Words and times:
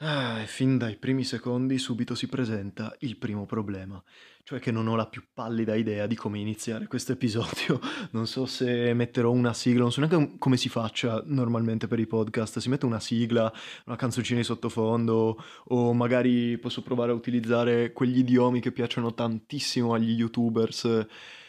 Ah, 0.00 0.42
e 0.42 0.46
fin 0.46 0.76
dai 0.76 0.96
primi 0.96 1.24
secondi 1.24 1.78
subito 1.78 2.14
si 2.14 2.26
presenta 2.28 2.94
il 2.98 3.16
primo 3.16 3.46
problema, 3.46 4.02
cioè 4.42 4.58
che 4.58 4.70
non 4.70 4.88
ho 4.88 4.94
la 4.94 5.06
più 5.06 5.22
pallida 5.32 5.74
idea 5.74 6.06
di 6.06 6.14
come 6.14 6.38
iniziare 6.38 6.86
questo 6.86 7.12
episodio. 7.12 7.80
Non 8.12 8.26
so 8.26 8.44
se 8.44 8.92
metterò 8.92 9.30
una 9.30 9.54
sigla, 9.54 9.80
non 9.80 9.92
so 9.92 10.00
neanche 10.00 10.34
come 10.38 10.58
si 10.58 10.68
faccia 10.68 11.22
normalmente 11.24 11.86
per 11.86 11.98
i 11.98 12.06
podcast, 12.06 12.58
si 12.58 12.68
mette 12.68 12.84
una 12.84 13.00
sigla, 13.00 13.50
una 13.86 13.96
canzoncina 13.96 14.38
di 14.38 14.44
sottofondo 14.44 15.42
o 15.68 15.92
magari 15.94 16.58
posso 16.58 16.82
provare 16.82 17.12
a 17.12 17.14
utilizzare 17.14 17.92
quegli 17.92 18.18
idiomi 18.18 18.60
che 18.60 18.72
piacciono 18.72 19.14
tantissimo 19.14 19.94
agli 19.94 20.10
youtubers 20.10 21.06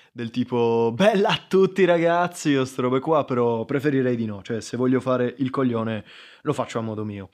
del 0.09 0.29
tipo 0.31 0.93
bella 0.95 1.29
a 1.29 1.45
tutti 1.47 1.83
ragazzi 1.83 2.55
o 2.55 2.63
ste 2.63 2.81
robe 2.81 3.01
qua, 3.01 3.25
però 3.25 3.65
preferirei 3.65 4.15
di 4.15 4.25
no, 4.25 4.41
cioè 4.41 4.61
se 4.61 4.77
voglio 4.77 5.01
fare 5.01 5.35
il 5.39 5.49
coglione 5.49 6.05
lo 6.43 6.53
faccio 6.53 6.79
a 6.79 6.81
modo 6.81 7.03
mio. 7.03 7.29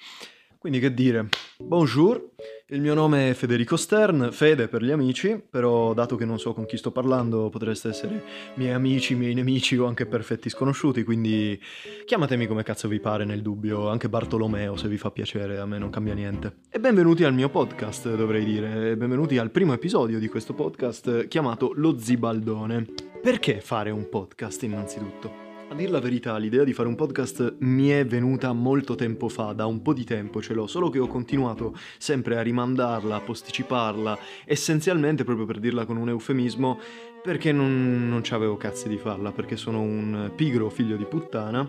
Quindi 0.63 0.79
che 0.79 0.93
dire, 0.93 1.27
bonjour, 1.57 2.29
il 2.67 2.79
mio 2.79 2.93
nome 2.93 3.31
è 3.31 3.33
Federico 3.33 3.75
Stern, 3.75 4.29
Fede 4.31 4.69
per 4.69 4.81
gli 4.81 4.91
amici, 4.91 5.37
però 5.37 5.93
dato 5.93 6.15
che 6.15 6.23
non 6.23 6.39
so 6.39 6.53
con 6.53 6.65
chi 6.65 6.77
sto 6.77 6.89
parlando 6.89 7.49
potreste 7.49 7.89
essere 7.89 8.23
miei 8.55 8.71
amici, 8.71 9.13
miei 9.13 9.33
nemici 9.33 9.75
o 9.75 9.87
anche 9.87 10.05
perfetti 10.05 10.47
sconosciuti, 10.47 11.03
quindi 11.03 11.59
chiamatemi 12.05 12.47
come 12.47 12.63
cazzo 12.63 12.87
vi 12.87 13.01
pare 13.01 13.25
nel 13.25 13.41
dubbio, 13.41 13.89
anche 13.89 14.07
Bartolomeo 14.07 14.77
se 14.77 14.87
vi 14.87 14.97
fa 14.97 15.11
piacere, 15.11 15.59
a 15.59 15.65
me 15.65 15.77
non 15.79 15.89
cambia 15.89 16.13
niente. 16.13 16.59
E 16.69 16.79
benvenuti 16.79 17.25
al 17.25 17.33
mio 17.33 17.49
podcast, 17.49 18.15
dovrei 18.15 18.45
dire, 18.45 18.95
benvenuti 18.95 19.37
al 19.37 19.51
primo 19.51 19.73
episodio 19.73 20.17
di 20.17 20.29
questo 20.29 20.53
podcast 20.53 21.27
chiamato 21.27 21.73
Lo 21.75 21.99
Zibaldone. 21.99 22.85
Perché 23.21 23.59
fare 23.59 23.89
un 23.89 24.07
podcast 24.07 24.63
innanzitutto? 24.63 25.42
A 25.73 25.75
dir 25.75 25.89
la 25.89 25.99
verità, 25.99 26.37
l'idea 26.37 26.63
di 26.63 26.71
fare 26.71 26.87
un 26.87 26.93
podcast 26.93 27.55
mi 27.61 27.87
è 27.87 28.05
venuta 28.05 28.53
molto 28.53 28.93
tempo 28.93 29.27
fa, 29.27 29.53
da 29.53 29.65
un 29.65 29.81
po' 29.81 29.93
di 29.93 30.03
tempo 30.03 30.39
ce 30.39 30.53
l'ho, 30.53 30.67
solo 30.67 30.91
che 30.91 30.99
ho 30.99 31.07
continuato 31.07 31.75
sempre 31.97 32.37
a 32.37 32.43
rimandarla, 32.43 33.15
a 33.15 33.19
posticiparla, 33.19 34.15
essenzialmente, 34.45 35.23
proprio 35.23 35.47
per 35.47 35.57
dirla 35.57 35.85
con 35.85 35.97
un 35.97 36.09
eufemismo, 36.09 36.79
perché 37.23 37.53
non, 37.53 38.09
non 38.09 38.21
avevo 38.31 38.57
cazzi 38.57 38.89
di 38.89 38.97
farla, 38.97 39.31
perché 39.31 39.55
sono 39.55 39.79
un 39.79 40.31
pigro 40.35 40.69
figlio 40.69 40.97
di 40.97 41.05
puttana 41.05 41.65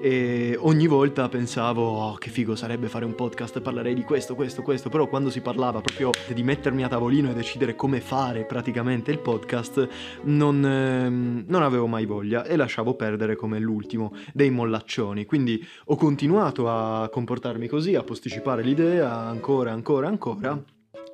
e 0.00 0.54
ogni 0.60 0.86
volta 0.86 1.28
pensavo 1.30 1.82
oh, 1.82 2.14
che 2.16 2.28
figo 2.28 2.54
sarebbe 2.54 2.88
fare 2.88 3.06
un 3.06 3.14
podcast 3.14 3.60
parlerei 3.60 3.94
di 3.94 4.02
questo, 4.02 4.34
questo, 4.34 4.60
questo, 4.60 4.90
però 4.90 5.08
quando 5.08 5.30
si 5.30 5.40
parlava 5.40 5.80
proprio 5.80 6.10
di 6.32 6.42
mettermi 6.42 6.84
a 6.84 6.88
tavolino 6.88 7.30
e 7.30 7.34
decidere 7.34 7.74
come 7.74 8.00
fare 8.00 8.44
praticamente 8.44 9.10
il 9.10 9.18
podcast 9.18 9.88
non, 10.24 10.64
ehm, 10.64 11.44
non 11.48 11.62
avevo 11.62 11.86
mai 11.86 12.04
voglia 12.04 12.44
e 12.44 12.56
lasciavo 12.56 12.94
perdere 12.94 13.34
come 13.34 13.58
l'ultimo 13.58 14.12
dei 14.34 14.50
mollaccioni, 14.50 15.24
quindi 15.24 15.66
ho 15.86 15.96
continuato 15.96 16.68
a 16.68 17.08
comportarmi 17.08 17.66
così, 17.66 17.94
a 17.94 18.02
posticipare 18.02 18.62
l'idea 18.62 19.10
ancora, 19.10 19.72
ancora, 19.72 20.06
ancora, 20.06 20.62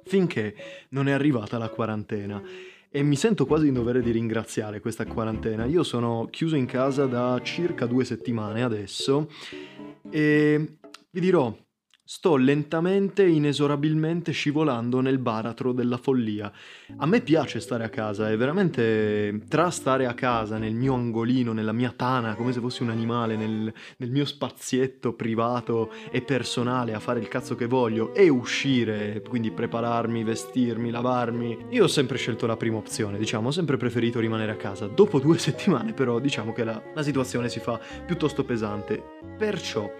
finché 0.04 0.54
non 0.90 1.06
è 1.06 1.12
arrivata 1.12 1.58
la 1.58 1.68
quarantena 1.68 2.42
e 2.96 3.02
mi 3.02 3.16
sento 3.16 3.44
quasi 3.44 3.66
in 3.66 3.74
dovere 3.74 4.02
di 4.02 4.12
ringraziare 4.12 4.78
questa 4.78 5.04
quarantena. 5.04 5.64
Io 5.64 5.82
sono 5.82 6.28
chiuso 6.30 6.54
in 6.54 6.64
casa 6.64 7.06
da 7.06 7.40
circa 7.42 7.86
due 7.86 8.04
settimane 8.04 8.62
adesso 8.62 9.28
e 10.08 10.76
vi 11.10 11.20
dirò, 11.20 11.52
Sto 12.06 12.36
lentamente, 12.36 13.24
inesorabilmente 13.24 14.30
scivolando 14.30 15.00
nel 15.00 15.16
baratro 15.16 15.72
della 15.72 15.96
follia. 15.96 16.52
A 16.98 17.06
me 17.06 17.22
piace 17.22 17.60
stare 17.60 17.82
a 17.82 17.88
casa 17.88 18.30
e 18.30 18.36
veramente 18.36 19.40
tra 19.48 19.70
stare 19.70 20.04
a 20.04 20.12
casa, 20.12 20.58
nel 20.58 20.74
mio 20.74 20.92
angolino, 20.92 21.54
nella 21.54 21.72
mia 21.72 21.94
tana, 21.96 22.34
come 22.34 22.52
se 22.52 22.60
fossi 22.60 22.82
un 22.82 22.90
animale, 22.90 23.36
nel, 23.36 23.72
nel 23.96 24.10
mio 24.10 24.26
spazietto 24.26 25.14
privato 25.14 25.90
e 26.10 26.20
personale 26.20 26.92
a 26.92 27.00
fare 27.00 27.20
il 27.20 27.28
cazzo 27.28 27.54
che 27.54 27.64
voglio 27.64 28.12
e 28.12 28.28
uscire, 28.28 29.22
quindi 29.26 29.50
prepararmi, 29.50 30.24
vestirmi, 30.24 30.90
lavarmi, 30.90 31.68
io 31.70 31.84
ho 31.84 31.88
sempre 31.88 32.18
scelto 32.18 32.46
la 32.46 32.58
prima 32.58 32.76
opzione, 32.76 33.16
diciamo, 33.16 33.48
ho 33.48 33.50
sempre 33.50 33.78
preferito 33.78 34.20
rimanere 34.20 34.52
a 34.52 34.56
casa. 34.56 34.86
Dopo 34.88 35.18
due 35.20 35.38
settimane 35.40 35.94
però 35.94 36.18
diciamo 36.18 36.52
che 36.52 36.64
la, 36.64 36.82
la 36.94 37.02
situazione 37.02 37.48
si 37.48 37.60
fa 37.60 37.80
piuttosto 38.04 38.44
pesante. 38.44 39.02
Perciò 39.38 39.90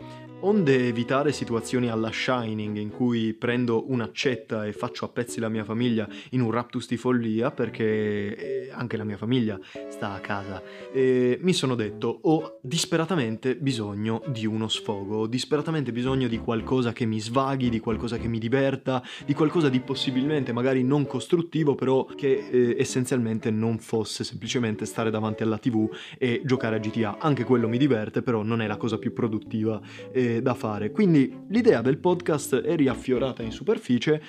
Onde 0.41 0.89
evitare 0.89 1.33
situazioni 1.33 1.89
alla 1.89 2.11
Shining 2.13 2.77
in 2.77 2.91
cui 2.91 3.33
prendo 3.33 3.91
un'accetta 3.91 4.67
e 4.67 4.73
faccio 4.75 5.07
a 5.07 5.09
pezzi 5.09 5.41
la 5.41 5.49
mia 5.49 5.65
famiglia 5.65 6.07
in 6.31 6.43
un 6.43 6.51
raptus 6.51 6.87
di 6.87 6.99
follia 6.99 7.51
perché 7.51 8.67
eh, 8.67 8.71
anche 8.71 8.99
la 8.99 9.05
mia 9.05 9.17
famiglia 9.17 9.59
sta 9.89 10.13
a 10.13 10.21
casa, 10.21 10.63
e 10.93 11.39
mi 11.41 11.55
sono 11.55 11.75
detto 11.75 12.19
ho 12.23 12.59
disperatamente 12.61 13.57
bisogno 13.57 14.23
di 14.27 14.45
uno 14.45 14.69
sfogo, 14.69 15.21
ho 15.21 15.27
disperatamente 15.27 15.93
bisogno 15.93 16.29
di 16.29 16.39
qualcosa 16.39 16.93
che 16.93 17.07
mi 17.07 17.21
svaghi, 17.21 17.71
di 17.71 17.81
qualcosa 17.81 18.19
che 18.19 18.29
mi 18.29 18.39
diverta, 18.39 19.03
di 19.25 19.33
qualcosa 19.33 19.71
di 19.71 19.81
possibilmente 19.81 20.53
magari 20.53 20.83
non 20.83 21.07
costruttivo 21.07 21.75
però 21.75 22.05
che 22.05 22.49
eh, 22.51 22.77
essenzialmente 22.79 23.51
non 23.51 23.79
fosse 23.79 24.25
semplicemente 24.25 24.85
stare 24.85 25.11
davanti 25.11 25.43
alla 25.43 25.59
tv 25.59 25.89
e 26.19 26.43
giocare 26.45 26.77
a 26.77 26.79
GTA. 26.79 27.17
Anche 27.19 27.45
quello 27.45 27.67
mi 27.67 27.79
diverte 27.79 28.21
però 28.21 28.43
non 28.43 28.61
è 28.61 28.67
la 28.67 28.77
cosa 28.77 28.99
più 28.99 29.13
produttiva. 29.15 29.81
Eh, 30.13 30.24
da 30.43 30.55
fare. 30.55 30.91
Quindi 30.91 31.45
l'idea 31.49 31.81
del 31.81 31.99
podcast 31.99 32.61
è 32.61 32.77
riaffiorata 32.77 33.43
in 33.43 33.53
superficie 33.53 34.23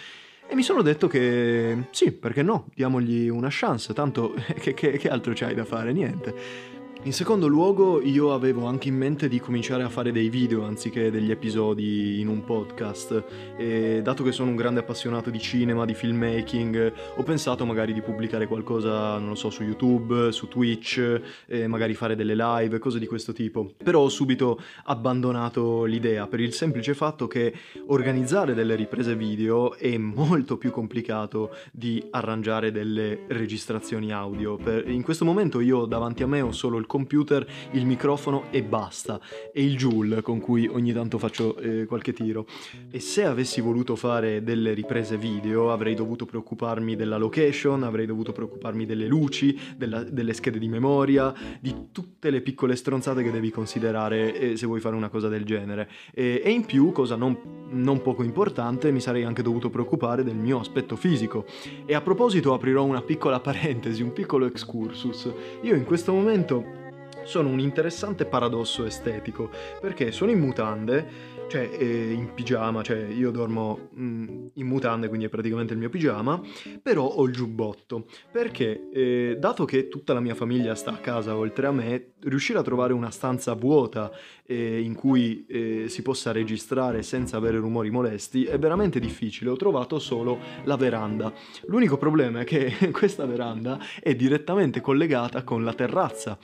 e 0.47 0.53
mi 0.53 0.61
sono 0.61 0.81
detto 0.81 1.07
che 1.07 1.87
sì, 1.89 2.11
perché 2.11 2.43
no, 2.43 2.67
diamogli 2.75 3.29
una 3.29 3.47
chance, 3.49 3.93
tanto 3.93 4.33
che, 4.59 4.73
che, 4.73 4.97
che 4.97 5.09
altro 5.09 5.33
c'hai 5.35 5.55
da 5.55 5.65
fare? 5.65 5.91
Niente. 5.91 6.73
In 7.05 7.13
secondo 7.13 7.45
luogo 7.45 8.01
io 8.01 8.33
avevo 8.33 8.65
anche 8.65 8.87
in 8.87 8.95
mente 8.95 9.27
di 9.27 9.39
cominciare 9.39 9.83
a 9.83 9.89
fare 9.89 10.11
dei 10.11 10.27
video 10.27 10.63
anziché 10.63 11.11
degli 11.11 11.29
episodi 11.29 12.19
in 12.19 12.27
un 12.27 12.43
podcast 12.43 13.23
e 13.55 14.01
dato 14.01 14.23
che 14.23 14.31
sono 14.31 14.49
un 14.49 14.55
grande 14.55 14.79
appassionato 14.79 15.29
di 15.29 15.37
cinema, 15.37 15.85
di 15.85 15.93
filmmaking, 15.93 16.93
ho 17.17 17.21
pensato 17.21 17.63
magari 17.63 17.93
di 17.93 18.01
pubblicare 18.01 18.47
qualcosa, 18.47 19.19
non 19.19 19.29
lo 19.29 19.35
so, 19.35 19.51
su 19.51 19.61
YouTube, 19.61 20.31
su 20.31 20.47
Twitch, 20.47 21.21
magari 21.67 21.93
fare 21.93 22.15
delle 22.15 22.33
live, 22.33 22.79
cose 22.79 22.97
di 22.97 23.05
questo 23.05 23.33
tipo. 23.33 23.71
Però 23.83 24.01
ho 24.01 24.09
subito 24.09 24.59
abbandonato 24.85 25.83
l'idea 25.83 26.25
per 26.25 26.39
il 26.39 26.53
semplice 26.53 26.95
fatto 26.95 27.27
che 27.27 27.53
organizzare 27.85 28.55
delle 28.55 28.73
riprese 28.73 29.15
video 29.15 29.75
è 29.75 29.95
molto 29.99 30.57
più 30.57 30.71
complicato 30.71 31.51
di 31.71 32.03
arrangiare 32.09 32.71
delle 32.71 33.25
registrazioni 33.27 34.11
audio. 34.11 34.55
Per... 34.55 34.89
in 34.89 35.03
questo 35.03 35.23
momento 35.23 35.59
io 35.59 35.85
davanti 35.85 36.23
a 36.23 36.27
me 36.27 36.41
ho 36.41 36.51
solo 36.51 36.79
il 36.79 36.93
computer, 36.95 37.45
il 37.71 37.85
microfono 37.85 38.45
e 38.51 38.63
basta, 38.63 39.19
e 39.51 39.61
il 39.65 39.75
joule 39.75 40.21
con 40.21 40.39
cui 40.39 40.65
ogni 40.67 40.93
tanto 40.93 41.17
faccio 41.17 41.57
eh, 41.57 41.85
qualche 41.85 42.13
tiro. 42.13 42.45
E 42.89 43.01
se 43.01 43.25
avessi 43.25 43.59
voluto 43.59 43.97
fare 43.97 44.43
delle 44.43 44.73
riprese 44.73 45.17
video 45.17 45.73
avrei 45.73 45.93
dovuto 45.93 46.25
preoccuparmi 46.25 46.95
della 46.95 47.17
location, 47.17 47.83
avrei 47.83 48.05
dovuto 48.05 48.31
preoccuparmi 48.31 48.85
delle 48.85 49.07
luci, 49.07 49.59
della, 49.75 50.03
delle 50.03 50.33
schede 50.33 50.57
di 50.57 50.69
memoria, 50.69 51.33
di 51.59 51.87
tutte 51.91 52.29
le 52.29 52.39
piccole 52.39 52.77
stronzate 52.77 53.23
che 53.23 53.31
devi 53.31 53.51
considerare 53.51 54.33
eh, 54.33 54.57
se 54.57 54.65
vuoi 54.65 54.79
fare 54.79 54.95
una 54.95 55.09
cosa 55.09 55.27
del 55.27 55.43
genere. 55.43 55.89
E, 56.13 56.41
e 56.41 56.49
in 56.49 56.65
più, 56.65 56.93
cosa 56.93 57.17
non, 57.17 57.37
non 57.71 58.01
poco 58.01 58.23
importante, 58.23 58.91
mi 58.91 59.01
sarei 59.01 59.23
anche 59.23 59.41
dovuto 59.41 59.69
preoccupare 59.69 60.23
del 60.23 60.35
mio 60.35 60.59
aspetto 60.59 60.95
fisico. 60.95 61.45
E 61.85 61.93
a 61.93 61.99
proposito 61.99 62.53
aprirò 62.53 62.85
una 62.85 63.01
piccola 63.01 63.41
parentesi, 63.41 64.01
un 64.01 64.13
piccolo 64.13 64.45
excursus. 64.45 65.29
Io 65.63 65.75
in 65.75 65.83
questo 65.83 66.13
momento 66.13 66.83
sono 67.25 67.49
un 67.49 67.59
interessante 67.59 68.25
paradosso 68.25 68.85
estetico, 68.85 69.49
perché 69.81 70.11
sono 70.11 70.31
in 70.31 70.39
mutande, 70.39 71.33
cioè 71.47 71.69
eh, 71.77 72.11
in 72.11 72.33
pigiama, 72.33 72.81
cioè 72.81 73.05
io 73.05 73.31
dormo 73.31 73.89
mh, 73.91 74.03
mm, 74.03 74.45
in 74.53 74.67
mutande, 74.67 75.07
quindi 75.07 75.25
è 75.25 75.29
praticamente 75.29 75.73
il 75.73 75.79
mio 75.79 75.89
pigiama, 75.89 76.39
però 76.81 77.05
ho 77.05 77.25
il 77.25 77.33
giubbotto, 77.33 78.05
perché 78.31 78.89
eh, 78.91 79.37
dato 79.39 79.65
che 79.65 79.89
tutta 79.89 80.13
la 80.13 80.19
mia 80.19 80.35
famiglia 80.35 80.75
sta 80.75 80.91
a 80.91 80.97
casa 80.97 81.35
oltre 81.35 81.67
a 81.67 81.71
me, 81.71 82.13
riuscire 82.21 82.59
a 82.59 82.63
trovare 82.63 82.93
una 82.93 83.11
stanza 83.11 83.53
vuota 83.53 84.11
eh, 84.45 84.79
in 84.79 84.93
cui 84.93 85.45
eh, 85.47 85.85
si 85.87 86.01
possa 86.01 86.31
registrare 86.31 87.03
senza 87.03 87.37
avere 87.37 87.57
rumori 87.57 87.89
molesti 87.89 88.45
è 88.45 88.57
veramente 88.57 88.99
difficile, 88.99 89.49
ho 89.49 89.55
trovato 89.55 89.99
solo 89.99 90.39
la 90.63 90.75
veranda. 90.75 91.33
L'unico 91.65 91.97
problema 91.97 92.41
è 92.41 92.43
che 92.43 92.89
questa 92.91 93.25
veranda 93.25 93.79
è 93.99 94.15
direttamente 94.15 94.81
collegata 94.81 95.43
con 95.43 95.63
la 95.63 95.73
terrazza 95.73 96.37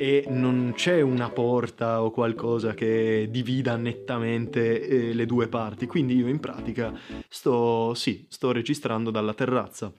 e 0.00 0.24
non 0.28 0.72
c'è 0.74 1.02
una 1.02 1.28
porta 1.28 2.02
o 2.02 2.10
qualcosa 2.10 2.72
che 2.72 3.28
divida 3.28 3.76
nettamente 3.76 4.80
eh, 4.80 5.12
le 5.12 5.26
due 5.26 5.46
parti, 5.46 5.86
quindi 5.86 6.16
io 6.16 6.26
in 6.26 6.40
pratica 6.40 6.98
sto, 7.28 7.92
sì, 7.92 8.24
sto 8.30 8.50
registrando 8.50 9.10
dalla 9.10 9.34
terrazza. 9.34 9.92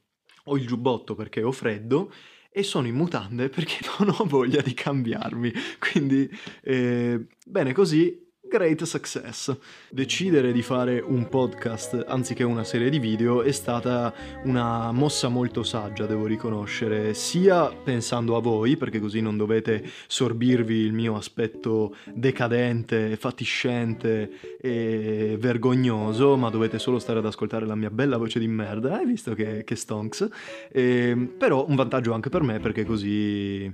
Ho 0.45 0.57
il 0.57 0.65
giubbotto 0.65 1.13
perché 1.13 1.43
ho 1.43 1.51
freddo 1.51 2.11
e 2.51 2.63
sono 2.63 2.87
in 2.87 2.95
mutande 2.95 3.49
perché 3.49 3.77
non 3.99 4.15
ho 4.17 4.25
voglia 4.25 4.59
di 4.61 4.73
cambiarmi, 4.73 5.53
quindi 5.77 6.27
eh, 6.63 7.23
bene 7.45 7.71
così 7.71 8.27
Great 8.51 8.83
success. 8.83 9.55
Decidere 9.89 10.51
di 10.51 10.61
fare 10.61 10.99
un 10.99 11.29
podcast 11.29 12.03
anziché 12.05 12.43
una 12.43 12.65
serie 12.65 12.89
di 12.89 12.99
video 12.99 13.43
è 13.43 13.51
stata 13.53 14.13
una 14.43 14.91
mossa 14.91 15.29
molto 15.29 15.63
saggia, 15.63 16.05
devo 16.05 16.25
riconoscere, 16.25 17.13
sia 17.13 17.73
pensando 17.73 18.35
a 18.35 18.41
voi, 18.41 18.75
perché 18.75 18.99
così 18.99 19.21
non 19.21 19.37
dovete 19.37 19.89
sorbirvi 20.05 20.75
il 20.75 20.91
mio 20.91 21.15
aspetto 21.15 21.95
decadente, 22.13 23.15
fatiscente 23.15 24.57
e 24.59 25.37
vergognoso, 25.39 26.35
ma 26.35 26.49
dovete 26.49 26.77
solo 26.77 26.99
stare 26.99 27.19
ad 27.19 27.25
ascoltare 27.25 27.65
la 27.65 27.75
mia 27.75 27.89
bella 27.89 28.17
voce 28.17 28.37
di 28.37 28.49
merda, 28.49 28.97
hai 28.97 29.05
visto 29.05 29.33
che, 29.33 29.63
che 29.63 29.77
stonks? 29.77 30.27
E, 30.69 30.81
ehm, 30.81 31.35
però 31.37 31.65
un 31.65 31.75
vantaggio 31.75 32.11
anche 32.11 32.27
per 32.27 32.43
me 32.43 32.59
perché 32.59 32.83
così 32.83 33.73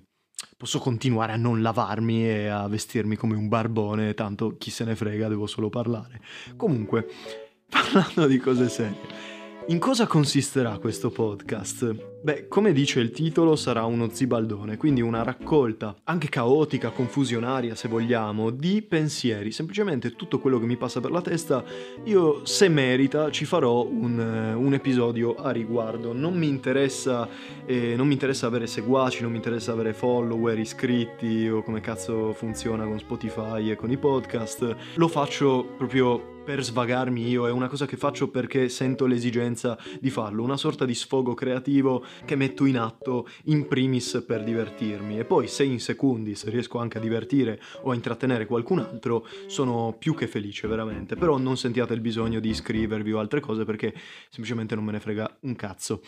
posso 0.57 0.79
continuare 0.79 1.33
a 1.33 1.37
non 1.37 1.61
lavarmi 1.61 2.27
e 2.27 2.47
a 2.47 2.67
vestirmi 2.67 3.15
come 3.15 3.35
un 3.35 3.47
barbone, 3.47 4.15
tanto 4.15 4.57
chi 4.57 4.71
se 4.71 4.83
ne 4.83 4.95
frega, 4.95 5.27
devo 5.27 5.45
solo 5.45 5.69
parlare. 5.69 6.19
Comunque, 6.55 7.07
parlando 7.69 8.25
di 8.25 8.39
cose 8.39 8.67
serie. 8.67 9.36
In 9.69 9.79
cosa 9.79 10.07
consisterà 10.07 10.77
questo 10.77 11.09
podcast? 11.09 12.21
Beh, 12.21 12.47
come 12.47 12.71
dice 12.71 13.01
il 13.01 13.11
titolo, 13.11 13.57
sarà 13.57 13.83
uno 13.83 14.07
zibaldone, 14.09 14.77
quindi 14.77 15.01
una 15.01 15.23
raccolta, 15.23 15.93
anche 16.05 16.29
caotica, 16.29 16.91
confusionaria 16.91 17.75
se 17.75 17.89
vogliamo, 17.89 18.49
di 18.49 18.81
pensieri. 18.81 19.51
Semplicemente 19.51 20.15
tutto 20.15 20.39
quello 20.39 20.57
che 20.57 20.65
mi 20.65 20.77
passa 20.77 21.01
per 21.01 21.11
la 21.11 21.19
testa, 21.19 21.65
io 22.05 22.45
se 22.45 22.69
merita 22.69 23.29
ci 23.29 23.43
farò 23.43 23.85
un, 23.85 24.17
un 24.57 24.73
episodio 24.73 25.35
a 25.35 25.51
riguardo. 25.51 26.13
Non 26.13 26.33
mi, 26.37 26.47
interessa, 26.47 27.27
eh, 27.65 27.93
non 27.97 28.07
mi 28.07 28.13
interessa 28.13 28.47
avere 28.47 28.67
seguaci, 28.67 29.21
non 29.21 29.31
mi 29.31 29.37
interessa 29.37 29.73
avere 29.73 29.91
follower, 29.91 30.57
iscritti 30.57 31.45
o 31.49 31.61
come 31.61 31.81
cazzo 31.81 32.31
funziona 32.31 32.85
con 32.85 32.97
Spotify 32.99 33.69
e 33.69 33.75
con 33.75 33.91
i 33.91 33.97
podcast. 33.97 34.75
Lo 34.95 35.09
faccio 35.09 35.73
proprio 35.75 36.35
per 36.47 36.63
svagarmi 36.63 37.27
io, 37.27 37.45
è 37.45 37.51
una 37.51 37.67
cosa 37.67 37.85
che 37.85 37.97
faccio 37.97 38.29
perché 38.29 38.69
sento 38.69 39.05
l'esigenza 39.05 39.77
di 39.99 40.09
farlo, 40.09 40.43
una 40.43 40.55
sorta 40.55 40.85
di 40.85 40.95
sfogo 40.95 41.33
creativo 41.33 42.05
che 42.23 42.37
metto 42.37 42.63
in 42.63 42.77
atto 42.77 43.27
in 43.47 43.67
primis 43.67 44.23
per 44.25 44.45
divertirmi 44.45 45.19
e 45.19 45.25
poi 45.25 45.49
se 45.49 45.65
in 45.65 45.81
secundis 45.81 46.45
riesco 46.45 46.77
anche 46.77 46.99
a 46.99 47.01
divertire 47.01 47.59
o 47.81 47.91
a 47.91 47.95
intrattenere 47.95 48.45
qualcun 48.45 48.79
altro 48.79 49.27
sono 49.47 49.93
più 49.99 50.15
che 50.15 50.27
felice 50.27 50.69
veramente, 50.69 51.17
però 51.17 51.37
non 51.37 51.57
sentiate 51.57 51.93
il 51.93 51.99
bisogno 51.99 52.39
di 52.39 52.47
iscrivervi 52.47 53.11
o 53.11 53.19
altre 53.19 53.41
cose 53.41 53.65
perché 53.65 53.93
semplicemente 54.29 54.73
non 54.73 54.85
me 54.85 54.93
ne 54.93 55.01
frega 55.01 55.39
un 55.41 55.55
cazzo. 55.57 56.01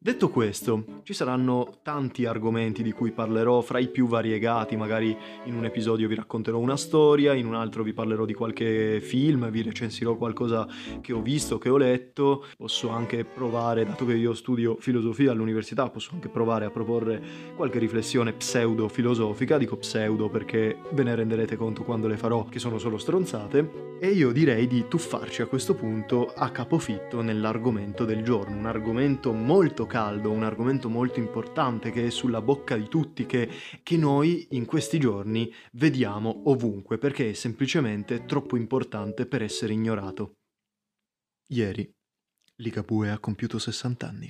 Detto 0.00 0.30
questo, 0.30 1.02
ci 1.02 1.12
saranno 1.12 1.80
tanti 1.82 2.24
argomenti 2.24 2.84
di 2.84 2.92
cui 2.92 3.10
parlerò 3.10 3.60
fra 3.62 3.80
i 3.80 3.88
più 3.88 4.06
variegati, 4.06 4.76
magari 4.76 5.14
in 5.46 5.56
un 5.56 5.64
episodio 5.64 6.06
vi 6.06 6.14
racconterò 6.14 6.56
una 6.56 6.76
storia, 6.76 7.34
in 7.34 7.46
un 7.46 7.56
altro 7.56 7.82
vi 7.82 7.92
parlerò 7.92 8.24
di 8.24 8.32
qualche 8.32 9.00
film, 9.00 9.50
vi 9.50 9.60
recensirò 9.60 10.14
qualcosa 10.14 10.68
che 11.00 11.12
ho 11.12 11.20
visto, 11.20 11.58
che 11.58 11.68
ho 11.68 11.76
letto, 11.76 12.44
posso 12.56 12.90
anche 12.90 13.24
provare, 13.24 13.84
dato 13.84 14.06
che 14.06 14.14
io 14.14 14.34
studio 14.34 14.76
filosofia 14.78 15.32
all'università, 15.32 15.90
posso 15.90 16.10
anche 16.12 16.28
provare 16.28 16.66
a 16.66 16.70
proporre 16.70 17.20
qualche 17.56 17.80
riflessione 17.80 18.32
pseudo-filosofica, 18.32 19.58
dico 19.58 19.78
pseudo 19.78 20.28
perché 20.28 20.78
ve 20.92 21.02
ne 21.02 21.16
renderete 21.16 21.56
conto 21.56 21.82
quando 21.82 22.06
le 22.06 22.16
farò, 22.16 22.44
che 22.44 22.60
sono 22.60 22.78
solo 22.78 22.98
stronzate, 22.98 23.96
e 23.98 24.10
io 24.10 24.30
direi 24.30 24.68
di 24.68 24.86
tuffarci 24.86 25.42
a 25.42 25.46
questo 25.46 25.74
punto 25.74 26.32
a 26.32 26.50
capofitto 26.50 27.20
nell'argomento 27.20 28.04
del 28.04 28.22
giorno, 28.22 28.56
un 28.56 28.66
argomento 28.66 29.32
molto 29.32 29.86
caldo, 29.88 30.30
un 30.30 30.44
argomento 30.44 30.88
molto 30.88 31.18
importante 31.18 31.90
che 31.90 32.06
è 32.06 32.10
sulla 32.10 32.40
bocca 32.40 32.76
di 32.76 32.86
tutti, 32.86 33.26
che, 33.26 33.50
che 33.82 33.96
noi 33.96 34.46
in 34.50 34.66
questi 34.66 35.00
giorni 35.00 35.52
vediamo 35.72 36.42
ovunque, 36.44 36.98
perché 36.98 37.30
è 37.30 37.32
semplicemente 37.32 38.24
troppo 38.24 38.56
importante 38.56 39.26
per 39.26 39.42
essere 39.42 39.72
ignorato. 39.72 40.34
Ieri 41.50 41.97
Ligabue 42.60 43.10
ha 43.10 43.20
compiuto 43.20 43.56
60 43.56 44.08
anni. 44.08 44.28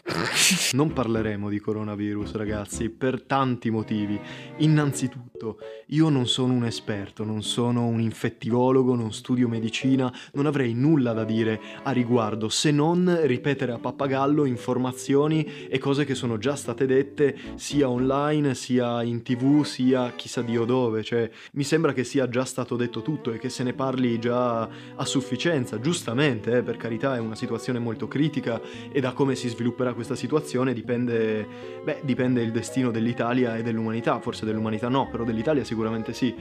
non 0.73 0.93
parleremo 0.93 1.49
di 1.49 1.59
coronavirus, 1.59 2.33
ragazzi, 2.33 2.91
per 2.91 3.23
tanti 3.23 3.71
motivi. 3.71 4.21
Innanzitutto, 4.59 5.59
io 5.87 6.11
non 6.11 6.27
sono 6.27 6.53
un 6.53 6.67
esperto, 6.67 7.25
non 7.25 7.43
sono 7.43 7.87
un 7.87 8.01
infettivologo, 8.01 8.95
non 8.95 9.15
studio 9.15 9.49
medicina, 9.49 10.13
non 10.35 10.45
avrei 10.45 10.75
nulla 10.75 11.15
da 11.15 11.25
dire 11.25 11.59
a 11.85 11.91
riguardo 11.91 12.51
se 12.51 12.71
non 12.71 13.19
ripetere 13.23 13.73
a 13.73 13.79
pappagallo 13.79 14.45
informazioni 14.45 15.67
e 15.67 15.79
cose 15.79 16.05
che 16.05 16.15
sono 16.15 16.37
già 16.37 16.55
state 16.55 16.85
dette 16.85 17.35
sia 17.55 17.89
online, 17.89 18.55
sia 18.55 19.03
in 19.05 19.23
tv, 19.23 19.65
sia 19.65 20.13
chissà 20.15 20.43
Dio 20.43 20.67
dove. 20.67 21.03
Cioè, 21.03 21.31
mi 21.53 21.65
sembra 21.65 21.95
che 21.95 22.05
sia 22.05 22.29
già 22.29 22.45
stato 22.45 22.77
detto 22.77 23.01
tutto 23.01 23.33
e 23.33 23.39
che 23.39 23.49
se 23.49 23.63
ne 23.63 23.73
parli 23.73 24.19
già 24.19 24.69
a 24.97 25.05
sufficienza, 25.07 25.81
giustamente, 25.81 26.59
eh, 26.59 26.63
per 26.63 26.77
carità, 26.77 27.17
è 27.17 27.21
una 27.21 27.35
situazione 27.35 27.79
molto 27.79 28.07
critica 28.07 28.17
critica 28.19 28.61
e 28.91 29.01
da 29.01 29.13
come 29.13 29.37
si 29.37 29.49
svilupperà 29.49 29.95
questa 29.95 30.17
situazione 30.17 30.73
dipende, 30.73 31.47
beh, 31.85 32.01
dipende 32.03 32.43
il 32.43 32.51
destino 32.51 32.91
dell'Italia 32.91 33.57
e 33.57 33.63
dell'umanità, 33.63 34.19
forse 34.19 34.45
dell'umanità 34.45 34.89
no, 34.89 35.09
però 35.09 35.23
dell'Italia 35.23 35.63
sicuramente 35.63 36.13
sì. 36.13 36.35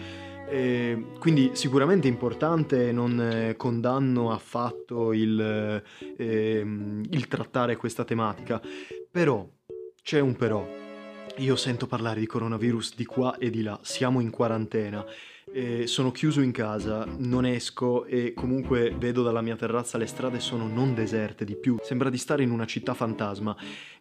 E 0.50 1.06
quindi 1.19 1.51
sicuramente 1.53 2.07
importante, 2.07 2.91
non 2.91 3.19
eh, 3.19 3.56
condanno 3.57 4.31
affatto 4.31 5.13
il, 5.13 5.83
eh, 6.18 6.65
il 7.09 7.27
trattare 7.27 7.75
questa 7.75 8.03
tematica, 8.03 8.59
però 9.12 9.47
c'è 10.01 10.19
un 10.19 10.35
però. 10.35 10.68
Io 11.39 11.56
sento 11.56 11.85
parlare 11.85 12.21
di 12.21 12.25
coronavirus 12.25 12.95
di 12.95 13.06
qua 13.06 13.38
e 13.38 13.51
di 13.51 13.62
là, 13.62 13.77
siamo 13.83 14.19
in 14.21 14.31
quarantena 14.31 15.06
eh, 15.57 15.88
sono 15.88 16.12
chiuso 16.12 16.42
in 16.42 16.51
casa, 16.51 17.04
non 17.18 17.44
esco 17.44 18.06
e 18.06 18.33
comunque 18.36 18.94
vedo 18.95 19.24
dalla 19.24 19.42
mia 19.42 19.56
terrazza 19.56 19.98
le 19.98 20.06
strade 20.06 20.39
sono 20.39 20.68
non 20.68 20.94
deserte 20.94 21.45
di 21.45 21.56
più. 21.56 21.77
Sembra 21.81 22.12
di 22.12 22.18
stare 22.19 22.44
in 22.44 22.51
una 22.51 22.68
città 22.68 22.94
fantasma 22.94 23.57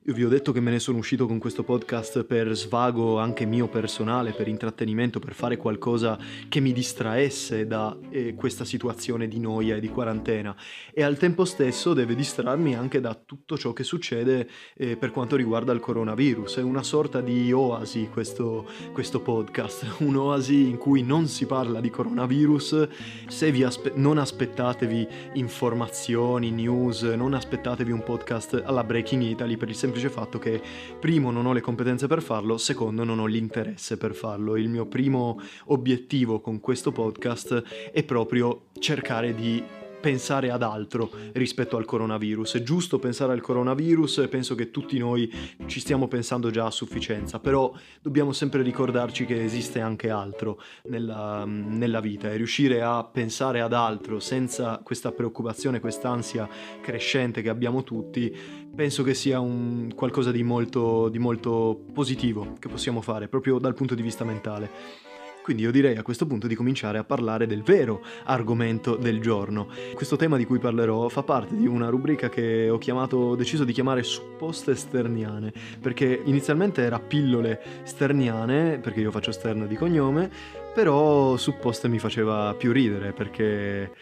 io 0.09 0.15
vi 0.15 0.23
ho 0.23 0.29
detto 0.29 0.53
che 0.53 0.61
me 0.61 0.71
ne 0.71 0.79
sono 0.79 0.99
uscito 0.99 1.27
con 1.27 1.39
questo 1.39 1.65
podcast 1.65 2.23
per 2.23 2.55
svago 2.55 3.19
anche 3.19 3.45
mio 3.45 3.67
personale, 3.67 4.31
per 4.31 4.47
intrattenimento, 4.47 5.19
per 5.19 5.35
fare 5.35 5.57
qualcosa 5.57 6.17
che 6.49 6.61
mi 6.61 6.73
distraesse 6.73 7.67
da 7.67 7.97
eh, 8.11 8.35
questa 8.37 8.65
situazione 8.65 9.27
di 9.27 9.41
noia 9.41 9.75
e 9.75 9.81
di 9.81 9.89
quarantena 9.89 10.55
e 10.95 11.03
al 11.03 11.19
tempo 11.19 11.45
stesso 11.45 11.93
deve 11.93 12.15
distrarmi 12.15 12.77
anche 12.77 13.01
da 13.01 13.15
tutto 13.17 13.59
ciò 13.59 13.73
che 13.73 13.83
succede 13.83 14.49
eh, 14.77 14.97
per 14.97 15.11
quanto 15.11 15.35
riguarda 15.35 15.73
il 15.73 15.81
coronavirus. 15.81 16.59
È 16.59 16.63
una 16.63 16.85
sorta 16.85 17.21
di 17.21 17.51
oasi 17.51 18.09
questo, 18.09 18.65
questo 18.93 19.21
podcast, 19.21 19.97
un'oasi 20.07 20.69
in 20.69 20.77
cui 20.77 21.03
non 21.03 21.27
si 21.27 21.46
parla 21.47 21.81
di 21.81 21.91
coronavirus. 21.91 22.89
Se 23.29 23.65
aspe- 23.65 23.93
non 23.95 24.19
aspettatevi 24.19 25.07
informazioni, 25.35 26.51
news, 26.51 27.03
non 27.03 27.35
aspettatevi 27.35 27.93
un 27.93 28.03
podcast 28.03 28.63
alla 28.65 28.85
Breaking 28.85 29.23
Italy 29.23 29.57
per 29.57 29.69
il 29.69 29.75
semplice 29.75 30.11
fatto 30.11 30.39
che 30.39 30.61
primo 31.01 31.31
non 31.31 31.47
ho 31.47 31.53
le 31.53 31.61
competenze 31.61 32.07
per 32.07 32.23
farlo, 32.23 32.59
secondo 32.59 33.05
non 33.05 33.19
ho 33.19 33.27
l'interesse 33.27 33.97
per 33.97 34.15
farlo. 34.15 34.57
Il 34.57 34.69
mio 34.69 34.87
primo 34.87 35.41
obiettivo 35.67 36.41
con 36.41 36.61
questo 36.61 36.93
podcast 36.93 37.91
è 37.93 38.03
proprio 38.03 38.67
cercare 38.79 39.35
di 39.35 39.85
pensare 40.01 40.51
ad 40.51 40.63
altro 40.63 41.11
rispetto 41.33 41.77
al 41.77 41.85
coronavirus. 41.85 42.57
È 42.57 42.63
giusto 42.63 42.99
pensare 42.99 43.33
al 43.33 43.41
coronavirus 43.41 44.19
e 44.19 44.29
penso 44.29 44.55
che 44.55 44.71
tutti 44.71 44.99
noi 44.99 45.31
ci 45.67 45.81
stiamo 45.81 46.09
pensando 46.09 46.51
già 46.51 46.67
a 46.67 46.71
sufficienza, 46.71 47.41
però 47.41 47.73
dobbiamo 48.01 48.33
sempre 48.33 48.63
ricordarci 48.63 49.25
che 49.25 49.43
esiste 49.43 49.81
anche 49.81 50.11
altro 50.11 50.61
nella, 50.85 51.45
nella 51.45 52.01
vita 52.01 52.31
e 52.31 52.37
riuscire 52.37 52.83
a 52.83 53.05
pensare 53.05 53.61
ad 53.61 53.73
altro 53.73 54.21
senza 54.21 54.81
questa 54.83 55.13
preoccupazione, 55.13 55.81
quest'ansia 55.81 56.49
crescente 56.81 57.43
che 57.43 57.49
abbiamo 57.49 57.83
tutti, 57.83 58.35
penso 58.75 59.03
che 59.03 59.15
sia 59.15 59.41
un 59.41 59.93
qualcosa 59.95 60.31
di 60.31 60.43
molto, 60.43 61.09
di 61.09 61.19
molto 61.19 61.85
positivo 61.93 62.55
che 62.59 62.69
possiamo 62.69 63.01
fare 63.01 63.29
proprio 63.29 63.59
dal 63.59 63.75
punto 63.75 63.95
di 63.95 64.03
vista 64.03 64.25
mentale. 64.25 65.15
Quindi 65.47 65.63
io 65.63 65.71
direi 65.71 65.97
a 65.97 66.03
questo 66.03 66.27
punto 66.27 66.49
di 66.49 66.57
cominciare 66.57 66.99
a 66.99 67.05
parlare 67.05 67.47
del 67.47 67.63
vero 67.63 68.03
argomento 68.25 68.97
del 68.97 69.21
giorno. 69.21 69.69
Questo 69.95 70.17
tema 70.17 70.37
di 70.37 70.45
cui 70.45 70.59
parlerò 70.59 71.09
fa 71.09 71.23
parte 71.23 71.57
di 71.57 71.69
una 71.69 71.89
rubrica 71.89 72.29
che 72.29 72.69
ho 72.69 72.79
chiamato, 72.79 73.37
deciso 73.37 73.63
di 73.63 73.73
chiamare 73.73 74.03
supposte 74.03 74.75
sterniane, 74.75 75.53
perché 75.81 76.21
inizialmente 76.25 76.83
era 76.83 76.99
pillole 76.99 77.63
sterniane, 77.85 78.81
perché 78.81 78.99
io 78.99 79.13
faccio 79.13 79.31
stern 79.31 79.69
di 79.69 79.77
cognome, 79.77 80.29
però 80.75 81.37
supposte 81.37 81.87
mi 81.87 82.01
faceva 82.01 82.53
più 82.59 82.73
ridere, 82.73 83.13
perché... 83.13 83.93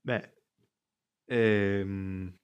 Beh... 0.00 0.32
Ehm 1.26 2.34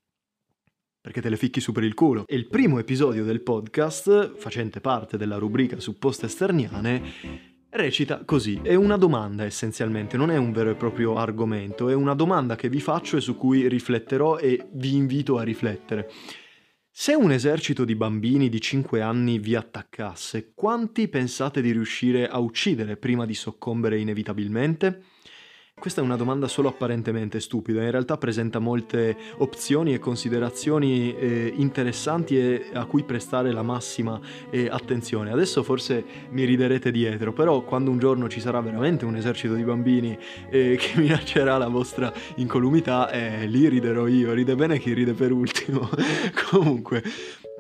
perché 1.01 1.23
te 1.23 1.31
le 1.31 1.37
ficchi 1.37 1.61
su 1.61 1.73
per 1.73 1.85
il 1.85 1.95
culo. 1.95 2.27
E 2.27 2.37
il 2.37 2.49
primo 2.49 2.79
episodio 2.79 3.25
del 3.25 3.41
podcast, 3.41 4.37
facente 4.37 4.81
parte 4.81 5.17
della 5.17 5.39
rubrica 5.39 5.81
supposte 5.81 6.27
esterniane, 6.27 7.57
recita 7.71 8.25
così, 8.25 8.61
è 8.63 8.75
una 8.75 8.97
domanda 8.97 9.45
essenzialmente, 9.45 10.17
non 10.17 10.31
è 10.31 10.37
un 10.37 10.53
vero 10.53 10.71
e 10.71 10.75
proprio 10.75 11.17
argomento, 11.17 11.89
è 11.89 11.95
una 11.95 12.15
domanda 12.15 12.57
che 12.57 12.69
vi 12.69 12.81
faccio 12.81 13.17
e 13.17 13.21
su 13.21 13.37
cui 13.37 13.69
rifletterò 13.69 14.39
e 14.39 14.69
vi 14.73 14.95
invito 14.95 15.39
a 15.39 15.43
riflettere. 15.43 16.11
Se 16.91 17.15
un 17.15 17.31
esercito 17.31 17.85
di 17.85 17.95
bambini 17.95 18.49
di 18.49 18.61
5 18.61 19.01
anni 19.01 19.39
vi 19.39 19.55
attaccasse, 19.55 20.53
quanti 20.55 21.09
pensate 21.09 21.61
di 21.61 21.71
riuscire 21.71 22.27
a 22.27 22.39
uccidere 22.39 22.97
prima 22.97 23.25
di 23.25 23.35
soccombere 23.35 24.01
inevitabilmente? 24.01 25.03
Questa 25.79 26.01
è 26.01 26.05
una 26.05 26.17
domanda 26.17 26.49
solo 26.49 26.69
apparentemente 26.69 27.39
stupida, 27.39 27.83
in 27.83 27.93
realtà 27.93 28.17
presenta 28.17 28.59
molte 28.59 29.17
opzioni 29.37 29.95
e 29.95 30.01
considerazioni 30.01 31.15
eh, 31.15 31.53
interessanti 31.55 32.37
e 32.37 32.71
a 32.73 32.85
cui 32.85 33.05
prestare 33.05 33.53
la 33.53 33.63
massima 33.63 34.21
eh, 34.51 34.69
attenzione. 34.69 35.31
Adesso 35.31 35.63
forse 35.63 36.05
mi 36.31 36.45
riderete 36.45 36.91
dietro, 36.91 37.33
però 37.33 37.63
quando 37.63 37.93
un 37.93 37.99
giorno 38.01 38.29
ci 38.29 38.41
sarà 38.41 38.61
veramente 38.61 39.05
un 39.05 39.15
esercito 39.15 39.55
di 39.55 39.63
bambini 39.63 40.19
eh, 40.51 40.75
che 40.81 40.99
minaccerà 41.01 41.57
la 41.59 41.69
vostra 41.69 42.13
incolumità, 42.35 43.09
eh, 43.11 43.47
lì 43.47 43.69
riderò 43.69 44.09
io, 44.09 44.33
ride 44.33 44.57
bene 44.57 44.81
chi 44.81 44.93
ride 44.93 45.13
per 45.13 45.31
ultimo. 45.31 45.89
Comunque, 46.51 47.05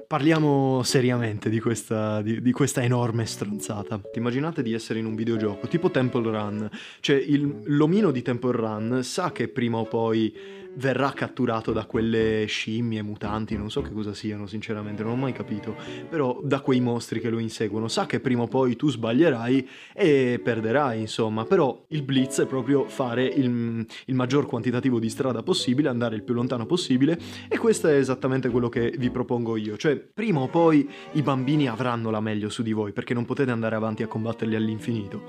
parliamo 0.08 0.82
seriamente 0.84 1.50
di 1.50 1.60
questa, 1.60 2.22
di, 2.22 2.40
di 2.40 2.50
questa, 2.50 2.82
enorme 2.82 3.26
stronzata. 3.26 4.00
Immaginate 4.14 4.62
di 4.62 4.72
essere 4.72 4.98
in 5.00 5.04
un 5.04 5.14
videogioco 5.14 5.68
tipo 5.68 5.90
Temple 5.90 6.30
Run, 6.30 6.70
cioè 7.00 7.16
il, 7.16 7.60
l'omino 7.66 8.10
di 8.10 8.22
Temple 8.22 8.52
Run 8.52 9.00
sa 9.02 9.32
che 9.32 9.48
prima 9.48 9.76
o 9.76 9.84
poi 9.84 10.34
verrà 10.78 11.10
catturato 11.12 11.72
da 11.72 11.84
quelle 11.84 12.44
scimmie 12.46 13.02
mutanti, 13.02 13.56
non 13.56 13.70
so 13.70 13.82
che 13.82 13.92
cosa 13.92 14.14
siano 14.14 14.46
sinceramente, 14.46 15.02
non 15.02 15.12
ho 15.12 15.16
mai 15.16 15.32
capito, 15.32 15.76
però 16.08 16.40
da 16.42 16.60
quei 16.60 16.80
mostri 16.80 17.20
che 17.20 17.30
lo 17.30 17.38
inseguono, 17.38 17.88
sa 17.88 18.06
che 18.06 18.20
prima 18.20 18.42
o 18.42 18.46
poi 18.46 18.76
tu 18.76 18.88
sbaglierai 18.88 19.68
e 19.92 20.40
perderai 20.42 21.00
insomma, 21.00 21.44
però 21.44 21.84
il 21.88 22.02
blitz 22.02 22.40
è 22.40 22.46
proprio 22.46 22.84
fare 22.84 23.24
il, 23.24 23.84
il 24.06 24.14
maggior 24.14 24.46
quantitativo 24.46 24.98
di 24.98 25.10
strada 25.10 25.42
possibile, 25.42 25.88
andare 25.88 26.14
il 26.14 26.22
più 26.22 26.34
lontano 26.34 26.64
possibile 26.64 27.18
e 27.48 27.58
questo 27.58 27.88
è 27.88 27.94
esattamente 27.94 28.48
quello 28.48 28.68
che 28.68 28.94
vi 28.96 29.10
propongo 29.10 29.56
io, 29.56 29.76
cioè 29.76 29.96
prima 29.96 30.40
o 30.40 30.48
poi 30.48 30.88
i 31.12 31.22
bambini 31.22 31.68
avranno 31.68 32.10
la 32.10 32.20
meglio 32.20 32.48
su 32.48 32.62
di 32.62 32.72
voi 32.72 32.92
perché 32.92 33.14
non 33.14 33.24
potete 33.24 33.50
andare 33.50 33.74
avanti 33.74 34.04
a 34.04 34.06
combatterli 34.06 34.54
all'infinito, 34.54 35.22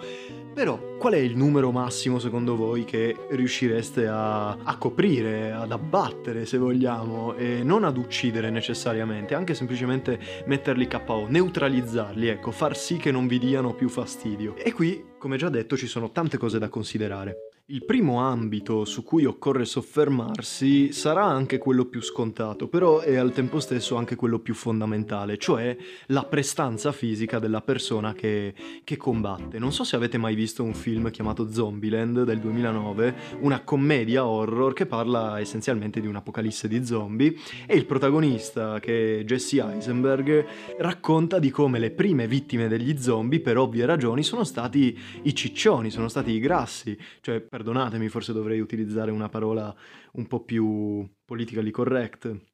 però 0.53 0.97
qual 0.99 1.13
è 1.13 1.17
il 1.17 1.35
numero 1.35 1.71
massimo 1.71 2.19
secondo 2.19 2.55
voi 2.55 2.85
che 2.85 3.15
riuscireste 3.31 4.05
a, 4.07 4.49
a 4.51 4.77
coprire? 4.77 5.38
Ad 5.47 5.71
abbattere 5.71 6.45
se 6.45 6.57
vogliamo, 6.57 7.35
e 7.35 7.63
non 7.63 7.83
ad 7.83 7.97
uccidere 7.97 8.49
necessariamente, 8.49 9.35
anche 9.35 9.53
semplicemente 9.53 10.19
metterli 10.45 10.87
KO, 10.87 11.27
neutralizzarli, 11.27 12.27
ecco, 12.27 12.51
far 12.51 12.75
sì 12.75 12.97
che 12.97 13.11
non 13.11 13.27
vi 13.27 13.39
diano 13.39 13.73
più 13.73 13.89
fastidio. 13.89 14.55
E 14.55 14.71
qui, 14.73 15.05
come 15.17 15.37
già 15.37 15.49
detto, 15.49 15.77
ci 15.77 15.87
sono 15.87 16.11
tante 16.11 16.37
cose 16.37 16.59
da 16.59 16.69
considerare. 16.69 17.48
Il 17.71 17.85
primo 17.85 18.19
ambito 18.19 18.83
su 18.83 19.03
cui 19.03 19.25
occorre 19.25 19.63
soffermarsi 19.63 20.91
sarà 20.91 21.25
anche 21.25 21.59
quello 21.59 21.85
più 21.85 22.01
scontato, 22.01 22.67
però 22.67 23.01
è 23.01 23.15
al 23.15 23.31
tempo 23.31 23.59
stesso 23.59 23.95
anche 23.95 24.15
quello 24.15 24.39
più 24.39 24.55
fondamentale, 24.55 25.37
cioè 25.37 25.77
la 26.07 26.23
prestanza 26.23 26.91
fisica 26.91 27.37
della 27.37 27.61
persona 27.61 28.13
che, 28.13 28.55
che 28.83 28.97
combatte. 28.97 29.59
Non 29.59 29.71
so 29.71 29.83
se 29.83 29.95
avete 29.95 30.17
mai 30.17 30.33
visto 30.33 30.63
un 30.63 30.73
film 30.73 31.11
chiamato 31.11 31.51
Zombieland 31.51 32.23
del 32.23 32.39
2009, 32.39 33.15
una 33.41 33.61
commedia 33.61 34.25
horror 34.25 34.73
che 34.73 34.87
parla 34.87 35.39
essenzialmente 35.39 36.01
di 36.01 36.07
un'apocalisse 36.07 36.67
di 36.67 36.83
zombie 36.83 37.35
e 37.67 37.75
il 37.75 37.85
protagonista, 37.85 38.79
che 38.79 39.19
è 39.19 39.23
Jesse 39.23 39.61
Eisenberg, 39.61 40.43
racconta 40.79 41.37
di 41.37 41.51
come 41.51 41.77
le 41.77 41.91
prime 41.91 42.25
vittime 42.25 42.67
degli 42.67 42.99
zombie, 42.99 43.41
per 43.41 43.59
ovvie 43.59 43.85
ragioni, 43.85 44.23
sono 44.23 44.43
stati 44.43 44.97
i 45.21 45.35
ciccioni, 45.35 45.91
sono 45.91 46.07
stati 46.07 46.31
i 46.31 46.39
grassi, 46.39 46.97
cioè 47.21 47.39
perdonatemi, 47.59 48.07
forse 48.07 48.31
dovrei 48.31 48.61
utilizzare 48.61 49.11
una 49.11 49.27
parola 49.27 49.75
un 50.13 50.27
po' 50.27 50.43
più 50.45 51.05
politically 51.25 51.71
correct. 51.71 52.48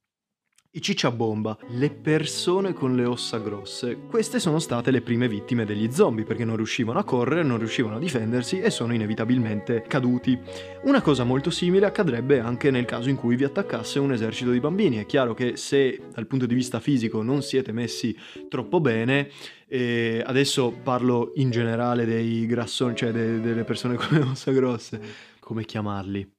I 0.76 0.82
cicciabomba, 0.82 1.58
le 1.70 1.90
persone 1.90 2.74
con 2.74 2.98
le 2.98 3.06
ossa 3.06 3.38
grosse. 3.38 3.96
Queste 4.10 4.42
sono 4.42 4.60
state 4.60 4.92
le 4.92 5.00
prime 5.00 5.30
vittime 5.30 5.64
degli 5.64 5.90
zombie 5.90 6.26
perché 6.26 6.44
non 6.44 6.58
riuscivano 6.58 7.00
a 7.00 7.06
correre, 7.06 7.44
non 7.44 7.58
riuscivano 7.58 7.96
a 7.96 8.00
difendersi 8.00 8.60
e 8.60 8.70
sono 8.70 8.94
inevitabilmente 8.94 9.86
caduti. 9.88 10.38
Una 10.84 11.02
cosa 11.02 11.24
molto 11.24 11.50
simile 11.50 11.86
accadrebbe 11.86 12.42
anche 12.42 12.72
nel 12.72 12.84
caso 12.84 13.08
in 13.08 13.16
cui 13.16 13.38
vi 13.38 13.46
attaccasse 13.46 14.00
un 14.00 14.12
esercito 14.12 14.52
di 14.52 14.60
bambini. 14.60 14.98
È 14.98 15.06
chiaro 15.06 15.34
che 15.34 15.56
se 15.56 16.08
dal 16.14 16.28
punto 16.28 16.46
di 16.46 16.54
vista 16.54 16.82
fisico 16.82 17.22
non 17.22 17.42
siete 17.42 17.72
messi 17.72 18.14
troppo 18.50 18.82
bene, 18.82 19.30
e 19.70 20.22
adesso 20.26 20.72
parlo 20.84 21.32
in 21.36 21.52
generale 21.52 22.04
dei 22.04 22.46
grassoni, 22.46 22.98
cioè 22.98 23.14
de- 23.14 23.40
delle 23.40 23.64
persone 23.64 23.96
con 23.96 24.08
le 24.12 24.24
ossa 24.24 24.52
grosse, 24.52 25.00
come 25.40 25.64
chiamarli? 25.64 26.35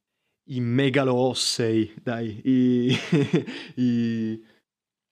I 0.49 0.61
megaloossei, 0.61 1.93
dai, 2.03 2.41
i, 2.45 2.97
i 3.77 4.41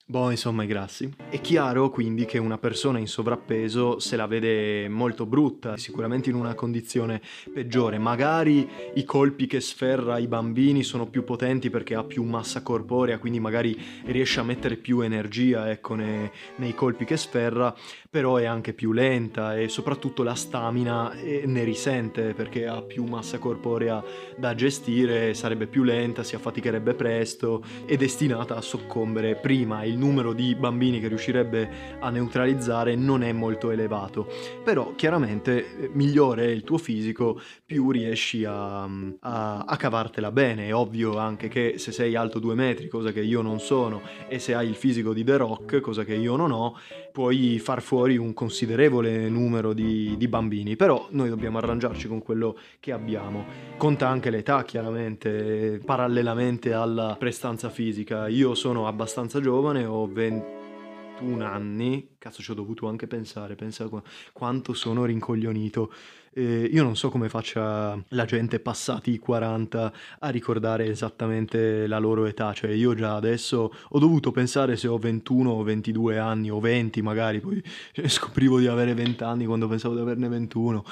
Boh, 0.07 0.31
insomma, 0.31 0.65
i 0.65 0.67
grassi. 0.67 1.11
È 1.31 1.41
chiaro 1.41 1.89
quindi 1.89 2.27
che 2.27 2.37
una 2.37 2.59
persona 2.59 2.99
in 2.99 3.07
sovrappeso 3.07 3.99
se 4.01 4.17
la 4.17 4.27
vede 4.27 4.87
molto 4.87 5.25
brutta, 5.25 5.79
sicuramente 5.79 6.29
in 6.29 6.37
una 6.37 6.53
condizione 6.53 7.23
peggiore. 7.55 7.97
Magari 7.97 8.69
i 8.97 9.05
colpi 9.05 9.47
che 9.47 9.63
sferra 9.63 10.19
i 10.19 10.27
bambini 10.27 10.83
sono 10.83 11.07
più 11.07 11.25
potenti 11.25 11.71
perché 11.71 11.95
ha 11.95 12.05
più 12.05 12.23
massa 12.23 12.63
corporea, 12.63 13.19
quindi 13.19 13.41
magari 13.41 13.75
riesce 14.05 14.41
a 14.41 14.43
mettere 14.43 14.77
più 14.77 15.01
energia 15.01 15.71
ecco, 15.71 15.95
nei, 15.95 16.31
nei 16.57 16.75
colpi 16.75 17.07
che 17.07 17.17
sferra, 17.17 17.75
però 18.15 18.37
è 18.37 18.45
anche 18.45 18.75
più 18.75 18.93
lenta 18.93 19.59
e 19.59 19.69
soprattutto 19.69 20.23
la 20.23 20.37
stamina 20.37 21.11
eh, 21.15 21.43
ne 21.47 21.65
risente 21.65 22.33
perché 22.33 22.65
ha 22.65 22.81
più 22.81 23.03
massa 23.07 23.41
corporea 23.41 24.01
da 24.37 24.55
gestire, 24.55 25.35
sarebbe 25.35 25.67
più 25.67 25.83
lenta, 25.83 26.23
si 26.23 26.37
affaticherebbe 26.37 26.95
presto, 26.95 27.65
è 27.85 27.97
destinata 27.97 28.55
a 28.55 28.61
soccombere 28.61 29.35
prima. 29.35 29.83
Il 29.83 29.99
numero 29.99 30.33
di 30.33 30.55
bambini 30.55 31.01
che 31.01 31.09
riuscirebbe 31.09 31.99
a 31.99 32.09
neutralizzare 32.11 32.95
non 32.95 33.25
è 33.25 33.33
molto 33.33 33.73
elevato. 33.73 34.29
Però 34.63 34.95
chiaramente 34.95 35.77
eh, 35.77 35.91
migliore 35.93 36.45
è 36.45 36.51
il 36.51 36.63
tuo 36.63 36.79
fisico, 36.79 37.41
più 37.67 37.91
riesci 37.91 38.45
a, 38.45 38.85
a, 38.85 39.65
a 39.67 39.77
cavartela 39.77 40.31
bene. 40.31 40.69
È 40.69 40.73
ovvio 40.73 41.19
anche 41.19 41.49
che 41.49 41.79
se 41.79 41.91
sei 41.91 42.15
alto 42.15 42.39
due 42.39 42.55
metri, 42.55 42.87
cosa 42.87 43.11
che 43.11 43.23
io 43.23 43.43
non 43.43 43.59
sono, 43.59 44.03
e 44.29 44.39
se 44.39 44.55
hai 44.55 44.69
il 44.69 44.77
fisico 44.77 45.13
di 45.13 45.25
The 45.25 45.37
Rock, 45.37 45.81
cosa 45.81 46.05
che 46.05 46.15
io 46.15 46.37
non 46.37 46.53
ho, 46.53 46.79
puoi 47.15 47.61
far 47.61 47.81
fuori 47.81 48.17
un 48.17 48.35
considerevole 48.35 49.29
numero 49.29 49.73
di, 49.73 50.17
di 50.17 50.27
bambini. 50.27 50.75
Però 50.75 51.07
noi 51.11 51.29
dobbiamo 51.29 51.59
arrangiarci 51.59 52.09
con 52.09 52.21
quello 52.21 52.59
che 52.81 52.91
abbiamo. 52.91 53.45
Conta 53.77 54.09
anche 54.09 54.31
l'età, 54.31 54.65
chiaramente, 54.65 55.81
parallelamente 55.85 56.73
alla 56.73 57.15
prestanza 57.17 57.71
fisica. 57.71 58.27
Io 58.27 58.57
sono 58.57 58.89
abbastanza 58.89 59.41
giovane, 59.41 59.85
ho 59.85 60.09
21 60.09 61.45
anni, 61.45 62.17
cazzo 62.19 62.43
ci 62.43 62.51
ho 62.51 62.55
dovuto 62.55 62.89
anche 62.89 63.07
pensare, 63.07 63.55
pensa 63.55 63.87
qu- 63.87 64.03
quanto 64.33 64.73
sono 64.73 65.05
rincoglionito. 65.05 65.93
Eh, 66.37 66.69
io 66.73 66.83
non 66.83 66.97
so 66.97 67.11
come 67.11 67.29
faccia 67.29 67.97
la 68.09 68.25
gente 68.25 68.59
passati 68.59 69.13
i 69.13 69.19
40 69.19 69.93
a 70.19 70.29
ricordare 70.31 70.87
esattamente 70.87 71.87
la 71.87 71.99
loro 71.99 72.25
età, 72.25 72.53
cioè 72.53 72.71
io 72.71 72.95
già 72.95 73.15
adesso 73.15 73.73
ho 73.89 73.99
dovuto 74.01 74.33
pensare 74.33 74.77
se 74.77 74.89
ho 74.89 74.99
21 74.99 75.51
o 75.51 75.63
22 75.63 76.19
anni 76.19 76.51
o 76.51 76.59
20 76.59 77.03
magari, 77.03 77.39
poi 77.39 77.63
scoprivo 78.09 78.59
di 78.59 78.67
avere 78.67 78.95
20 78.95 79.23
anni 79.23 79.47
quando 79.47 79.69
pensavo 79.69 79.95
di 79.95 80.01
averne 80.01 80.29
21. 80.29 80.85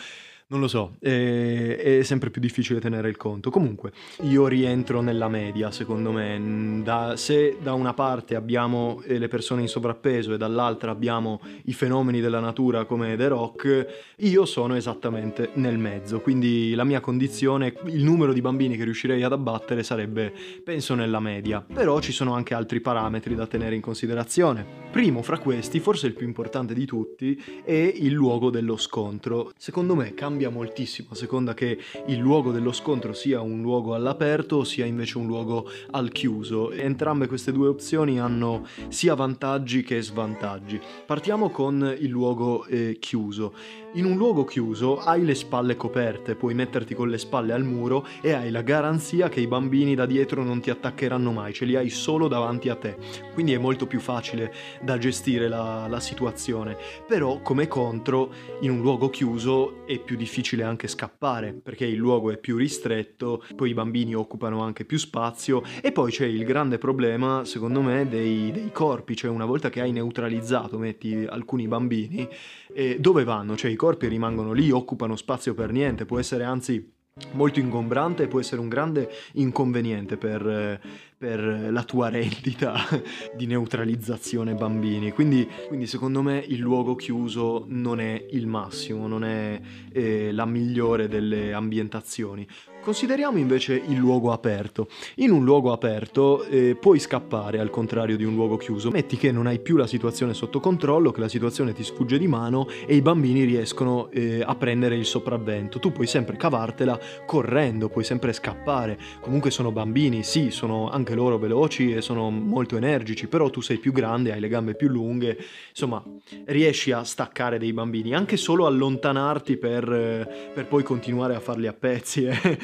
Non 0.49 0.61
lo 0.61 0.69
so, 0.69 0.97
è, 0.99 1.99
è, 1.99 2.03
sempre 2.03 2.31
più 2.31 2.41
difficile 2.41 2.79
tenere 2.79 3.09
il 3.09 3.17
conto. 3.17 3.51
Comunque, 3.51 3.93
io 4.23 4.47
rientro 4.47 5.01
nella 5.01 5.29
media, 5.29 5.71
secondo 5.71 6.13
me. 6.13 6.81
Da, 6.83 7.17
se 7.17 7.57
da 7.61 7.73
una 7.73 7.95
parte 7.95 8.35
abbiamo 8.35 9.01
eh, 9.07 9.19
le 9.19 9.29
persone 9.29 9.63
in 9.63 9.69
sovrappeso 9.69 10.35
e 10.35 10.37
dall'altra 10.37 10.91
abbiamo 10.91 11.41
i 11.65 11.73
fenomeni 11.73 12.21
della 12.21 12.41
natura 12.41 12.85
come 12.85 13.17
The 13.17 13.29
Rock, 13.29 13.87
io 14.17 14.45
sono 14.45 14.77
esattamente 14.77 15.51
nel 15.55 15.79
mezzo. 15.79 16.21
Quindi 16.21 16.75
la 16.75 16.85
mia 16.85 17.01
condizione, 17.01 17.75
il 17.87 18.05
numero 18.05 18.35
di 18.35 18.43
bambini 18.43 18.77
che 18.77 18.85
riuscirei 18.85 19.23
ad 19.23 19.33
abbattere 19.33 19.83
sarebbe, 19.83 20.35
penso, 20.63 20.95
nella 20.95 21.21
media. 21.21 21.65
Però 21.73 21.99
ci 22.01 22.13
sono 22.13 22.35
anche 22.35 22.53
altri 22.53 22.81
parametri 22.81 23.35
da 23.35 23.47
tenere 23.47 23.75
in 23.75 23.81
considerazione. 23.81 24.65
Primo 24.91 25.23
fra 25.23 25.39
questi, 25.39 25.81
forse 25.81 26.07
il 26.07 26.13
più 26.13 26.27
importante 26.27 26.75
di 26.75 26.85
tutti, 26.85 27.43
è 27.65 27.73
il 27.73 28.13
luogo 28.13 28.51
dello 28.51 28.77
scontro. 28.77 29.51
Secondo 29.57 29.95
me 29.95 30.13
cambia 30.13 30.42
cambia 30.43 30.51
moltissimo 30.51 31.09
a 31.13 31.15
seconda 31.15 31.55
che 31.55 31.79
il 32.07 32.19
luogo 32.19 32.51
dello 32.51 32.73
scontro 32.73 33.13
sia 33.13 33.41
un 33.41 33.61
luogo 33.61 33.95
all'aperto 33.95 34.57
o 34.57 34.65
sia 34.65 34.85
invece 34.85 35.19
un 35.19 35.27
luogo 35.27 35.71
al 35.93 36.11
chiuso. 36.11 36.73
Entrambe 36.73 37.29
queste 37.29 37.53
due 37.53 37.69
opzioni 37.69 38.19
hanno 38.19 38.67
sia 38.89 39.15
vantaggi 39.15 39.83
che 39.83 40.03
svantaggi. 40.03 40.81
Partiamo 41.07 41.51
con 41.51 41.97
il 41.99 42.09
luogo 42.09 42.65
eh, 42.67 42.97
chiuso. 42.99 43.55
In 43.95 44.07
un 44.07 44.17
luogo 44.17 44.47
chiuso 44.47 45.01
hai 45.01 45.23
le 45.23 45.35
spalle 45.35 45.77
coperte, 45.77 46.35
puoi 46.35 46.55
metterti 46.55 46.95
con 46.95 47.11
le 47.11 47.19
spalle 47.19 47.53
al 47.53 47.63
muro 47.63 48.07
e 48.23 48.33
hai 48.33 48.51
la 48.51 48.63
garanzia 48.63 49.29
che 49.29 49.41
i 49.41 49.47
bambini 49.47 49.95
da 49.95 50.07
dietro 50.07 50.43
non 50.43 50.63
ti 50.63 50.71
attaccheranno 50.71 51.31
mai, 51.31 51.53
ce 51.53 51.67
li 51.67 51.77
hai 51.77 51.91
solo 51.91 52.27
davanti 52.27 52.71
a 52.71 52.75
te. 52.77 52.97
Quindi 53.35 53.53
è 53.53 53.59
molto 53.59 53.87
più 53.87 54.01
facile 54.01 54.51
da 54.81 54.97
gestire 54.97 55.47
la, 55.47 55.89
la 55.89 56.01
situazione. 56.01 56.79
Però 57.07 57.43
come 57.43 57.69
contro 57.69 58.33
in 58.61 58.71
un 58.71 58.81
luogo 58.81 59.11
chiuso 59.11 59.85
è 59.85 59.99
più 59.99 60.17
difficile 60.17 60.63
anche 60.63 60.89
scappare 60.89 61.53
perché 61.53 61.85
il 61.85 61.99
luogo 61.99 62.31
è 62.31 62.39
più 62.39 62.57
ristretto, 62.57 63.45
poi 63.55 63.71
i 63.71 63.75
bambini 63.75 64.15
occupano 64.15 64.63
anche 64.63 64.87
più 64.87 64.97
spazio 64.97 65.63
e 65.83 65.93
poi 65.93 66.11
c'è 66.11 66.25
il 66.25 66.45
grande 66.47 66.79
problema 66.79 67.45
secondo 67.45 67.83
me 67.83 68.09
dei, 68.09 68.53
dei 68.53 68.73
corpi, 68.73 69.15
cioè 69.17 69.29
una 69.29 69.45
volta 69.45 69.69
che 69.69 69.83
hai 69.83 69.93
neutralizzato, 69.93 70.79
metti 70.79 71.27
alcuni 71.29 71.69
bambini, 71.69 72.27
eh, 72.75 72.99
dove 73.01 73.25
vanno? 73.25 73.57
Cioè 73.57 73.71
i 73.71 73.77
corpi 73.77 74.09
rimangono 74.09 74.53
lì, 74.53 74.71
occupano 74.71 75.17
spazio 75.17 75.55
per 75.55 75.73
niente, 75.73 76.05
può 76.05 76.19
essere 76.19 76.45
anzi 76.45 76.93
molto 77.33 77.61
ingombrante 77.61 78.23
e 78.23 78.27
può 78.27 78.41
essere 78.41 78.61
un 78.61 78.69
grande 78.69 79.11
inconveniente 79.35 80.17
per, 80.17 80.81
per 81.19 81.69
la 81.71 81.85
tua 81.85 82.09
rendita 82.09 82.75
di 83.37 83.47
neutralizzazione 83.47 84.55
bambini. 84.55 85.13
Quindi, 85.13 85.47
quindi, 85.69 85.87
secondo 85.87 86.23
me 86.23 86.39
il 86.39 86.59
luogo 86.59 86.95
chiuso 86.95 87.65
non 87.69 88.01
è 88.01 88.27
il 88.31 88.47
massimo, 88.47 89.07
non 89.07 89.25
è 89.25 89.61
eh, 89.93 90.33
la 90.33 90.47
migliore 90.47 91.09
delle 91.09 91.53
ambientazioni. 91.53 92.47
Consideriamo 92.83 93.39
invece 93.39 93.75
il 93.75 93.97
luogo 93.97 94.33
aperto. 94.33 94.89
In 95.17 95.31
un 95.31 95.45
luogo 95.45 95.71
aperto 95.71 96.43
eh, 96.43 96.75
puoi 96.75 96.99
scappare 96.99 97.61
al 97.61 97.71
contrario 97.71 98.17
di 98.17 98.25
un 98.25 98.35
luogo 98.35 98.57
chiuso. 98.57 98.91
Metti 98.91 99.17
che 99.17 99.31
non 99.31 99.47
hai 99.47 99.61
più 99.61 99.77
la 99.77 99.87
situazione 99.87 100.35
sotto 100.35 100.59
controllo, 100.59 101.13
che 101.13 101.21
la 101.21 101.29
situazione 101.29 101.73
ti 101.73 101.85
sfugge 101.85 102.19
di 102.19 102.27
mano 102.27 102.67
e 102.85 102.97
i 102.97 103.01
bambini 103.01 103.45
riescono 103.45 104.11
eh, 104.11 104.43
a 104.45 104.57
prendere 104.57 104.97
il 104.97 105.05
sopravvento. 105.05 105.79
Tu 105.79 105.93
puoi 105.93 106.09
sempre 106.09 106.37
cavartela 106.37 106.99
correndo, 107.25 107.89
puoi 107.89 108.03
sempre 108.03 108.33
scappare. 108.33 108.99
Comunque 109.21 109.53
sono 109.53 109.71
bambini, 109.71 110.25
sì, 110.25 110.51
sono 110.51 110.91
anche 110.91 111.15
loro 111.15 111.39
veloci 111.39 111.95
e 111.95 112.01
sono 112.01 112.31
molto 112.31 112.77
energici, 112.77 113.29
però 113.29 113.49
tu 113.49 113.61
sei 113.61 113.79
più 113.79 113.93
grande, 113.93 114.33
hai 114.33 114.41
le 114.41 114.49
gambe 114.49 114.75
più 114.75 114.89
lunghe, 114.89 115.39
insomma, 115.69 116.03
riesci 116.47 116.91
a 116.91 117.05
staccare 117.05 117.59
dei 117.59 117.73
bambini, 117.73 118.13
anche 118.13 118.37
solo 118.37 118.67
allontanarti 118.67 119.57
per, 119.57 119.93
eh, 119.93 120.51
per 120.53 120.67
poi 120.67 120.83
continuare 120.83 121.37
a 121.37 121.41
farli 121.41 121.69
a 121.69 121.73
pezzi. 121.73 122.29
Eh. 122.43 122.59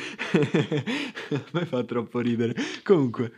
A 1.31 1.45
me 1.53 1.67
fa 1.67 1.85
troppo 1.85 2.21
ridere. 2.21 2.55
Comunque, 2.83 3.33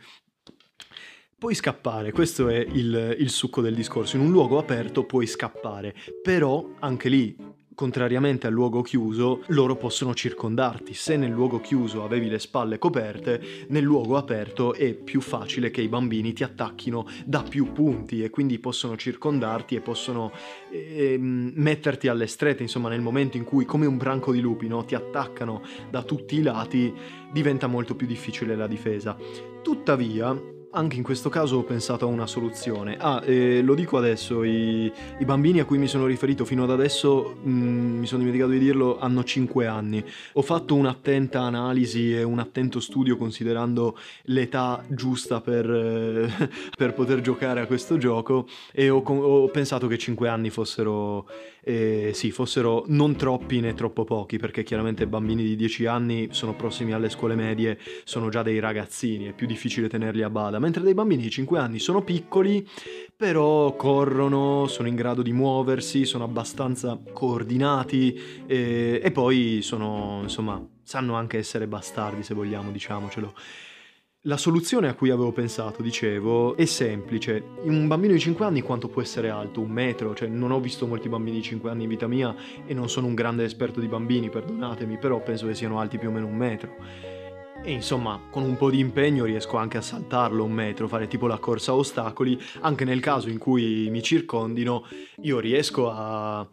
puoi 1.37 1.55
scappare, 1.55 2.11
questo 2.11 2.49
è 2.49 2.57
il, 2.57 3.15
il, 3.17 3.29
succo 3.29 3.61
del 3.61 3.73
discorso. 3.73 4.15
In 4.15 4.23
un 4.23 4.31
luogo 4.31 4.57
aperto 4.59 5.05
puoi 5.05 5.25
scappare, 5.25 5.95
però 6.21 6.75
anche 6.79 7.09
lì 7.09 7.35
contrariamente 7.81 8.45
al 8.45 8.53
luogo 8.53 8.83
chiuso, 8.83 9.41
loro 9.47 9.75
possono 9.75 10.13
circondarti. 10.13 10.93
Se 10.93 11.17
nel 11.17 11.31
luogo 11.31 11.59
chiuso 11.59 12.03
avevi 12.03 12.29
le 12.29 12.37
spalle 12.37 12.77
coperte, 12.77 13.41
nel 13.69 13.81
luogo 13.81 14.17
aperto 14.17 14.75
è 14.75 14.93
più 14.93 15.19
facile 15.19 15.71
che 15.71 15.81
i 15.81 15.87
bambini 15.87 16.31
ti 16.31 16.43
attacchino 16.43 17.07
da 17.25 17.41
più 17.41 17.71
punti 17.71 18.23
e 18.23 18.29
quindi 18.29 18.59
possono 18.59 18.95
circondarti 18.95 19.73
e 19.73 19.81
possono 19.81 20.31
eh, 20.69 21.17
metterti 21.17 22.07
alle 22.07 22.27
strette, 22.27 22.61
insomma 22.61 22.87
nel 22.87 23.01
momento 23.01 23.37
in 23.37 23.45
cui 23.45 23.65
come 23.65 23.87
un 23.87 23.97
branco 23.97 24.31
di 24.31 24.41
lupi 24.41 24.67
no, 24.67 24.85
ti 24.85 24.93
attaccano 24.93 25.63
da 25.89 26.03
tutti 26.03 26.35
i 26.35 26.43
lati 26.43 26.93
diventa 27.31 27.65
molto 27.65 27.95
più 27.95 28.05
difficile 28.05 28.55
la 28.55 28.67
difesa. 28.67 29.17
Tuttavia, 29.63 30.39
anche 30.71 30.95
in 30.97 31.03
questo 31.03 31.29
caso 31.29 31.57
ho 31.57 31.63
pensato 31.63 32.05
a 32.05 32.07
una 32.07 32.27
soluzione. 32.27 32.95
Ah, 32.97 33.21
eh, 33.25 33.61
lo 33.61 33.75
dico 33.75 33.97
adesso, 33.97 34.43
i, 34.43 34.91
i, 35.19 35.25
bambini 35.25 35.59
a 35.59 35.65
cui 35.65 35.77
mi 35.77 35.87
sono 35.87 36.05
riferito 36.05 36.45
fino 36.45 36.63
ad 36.63 36.71
adesso, 36.71 37.35
mh, 37.41 37.49
mm, 37.49 37.99
mi 37.99 38.05
sono 38.05 38.19
dimenticato 38.19 38.51
di 38.51 38.59
dirlo, 38.59 38.97
hanno 38.99 39.23
5 39.23 39.67
anni. 39.67 40.03
Ho 40.33 40.41
fatto 40.41 40.75
un'attenta 40.75 41.41
analisi 41.41 42.15
e 42.15 42.23
un 42.23 42.39
attento 42.39 42.79
studio 42.79 43.17
considerando 43.17 43.97
l'età 44.23 44.83
giusta 44.87 45.41
per, 45.41 45.69
eh, 45.69 46.49
per 46.77 46.93
poter 46.93 47.21
giocare 47.21 47.61
a 47.61 47.65
questo 47.65 47.97
gioco 47.97 48.47
e 48.71 48.89
ho, 48.89 49.03
ho 49.03 49.47
pensato 49.49 49.87
che 49.87 49.97
5 49.97 50.27
anni 50.29 50.49
fossero, 50.49 51.27
eh, 51.63 52.11
sì, 52.13 52.31
fossero 52.31 52.83
non 52.87 53.15
troppi 53.15 53.59
né 53.59 53.73
troppo 53.73 54.03
pochi, 54.03 54.37
perché 54.37 54.63
chiaramente 54.63 55.07
bambini 55.07 55.43
di 55.43 55.55
10 55.55 55.85
anni 55.85 56.29
sono 56.31 56.55
prossimi 56.55 56.91
alle 56.91 57.09
scuole 57.09 57.35
medie, 57.35 57.77
sono 58.03 58.29
già 58.29 58.41
dei 58.41 58.59
ragazzini, 58.59 59.25
è 59.25 59.33
più 59.33 59.47
difficile 59.47 59.87
tenerli 59.87 60.23
a 60.23 60.29
bada 60.29 60.59
mentre 60.59 60.83
dei 60.83 60.93
bambini 60.93 61.21
di 61.21 61.29
5 61.29 61.59
anni 61.59 61.79
sono 61.79 62.03
piccoli, 62.03 62.67
però 63.15 63.75
corrono, 63.75 64.65
sono 64.67 64.87
in 64.87 64.95
grado 64.95 65.21
di 65.21 65.33
muoversi, 65.33 66.05
sono 66.05 66.23
abbastanza 66.23 66.99
coordinati 67.13 68.19
e, 68.47 68.99
e 69.03 69.11
poi 69.11 69.59
sono, 69.61 70.19
insomma, 70.23 70.63
sanno 70.83 71.13
anche 71.15 71.37
essere 71.37 71.67
bastardi 71.67 72.23
se 72.23 72.33
vogliamo, 72.33 72.71
diciamocelo. 72.71 73.33
La 74.25 74.37
soluzione 74.37 74.87
a 74.87 74.93
cui 74.93 75.09
avevo 75.09 75.31
pensato, 75.31 75.81
dicevo, 75.81 76.55
è 76.55 76.65
semplice. 76.65 77.43
Un 77.63 77.87
bambino 77.87 78.13
di 78.13 78.19
5 78.19 78.45
anni 78.45 78.61
quanto 78.61 78.87
può 78.87 79.01
essere 79.01 79.31
alto? 79.31 79.61
Un 79.61 79.71
metro? 79.71 80.13
Cioè, 80.13 80.27
non 80.27 80.51
ho 80.51 80.59
visto 80.59 80.85
molti 80.85 81.09
bambini 81.09 81.37
di 81.37 81.41
5 81.41 81.71
anni 81.71 81.83
in 81.83 81.89
vita 81.89 82.05
mia 82.05 82.35
e 82.67 82.75
non 82.75 82.87
sono 82.87 83.07
un 83.07 83.15
grande 83.15 83.45
esperto 83.45 83.79
di 83.79 83.87
bambini, 83.87 84.29
perdonatemi, 84.29 84.99
però 84.99 85.23
penso 85.23 85.47
che 85.47 85.55
siano 85.55 85.79
alti 85.79 85.97
più 85.97 86.09
o 86.09 86.11
meno 86.11 86.27
un 86.27 86.35
metro. 86.35 86.75
E 87.63 87.71
insomma, 87.71 88.21
con 88.29 88.43
un 88.43 88.57
po' 88.57 88.69
di 88.69 88.77
impegno 88.77 89.25
riesco 89.25 89.57
anche 89.57 89.79
a 89.79 89.81
saltarlo 89.81 90.43
un 90.43 90.51
metro, 90.51 90.87
fare 90.87 91.07
tipo 91.07 91.25
la 91.25 91.39
corsa 91.39 91.71
a 91.71 91.75
ostacoli, 91.77 92.39
anche 92.59 92.85
nel 92.85 92.99
caso 92.99 93.27
in 93.27 93.39
cui 93.39 93.89
mi 93.89 94.03
circondino, 94.03 94.85
io 95.21 95.39
riesco 95.39 95.89
a, 95.89 96.47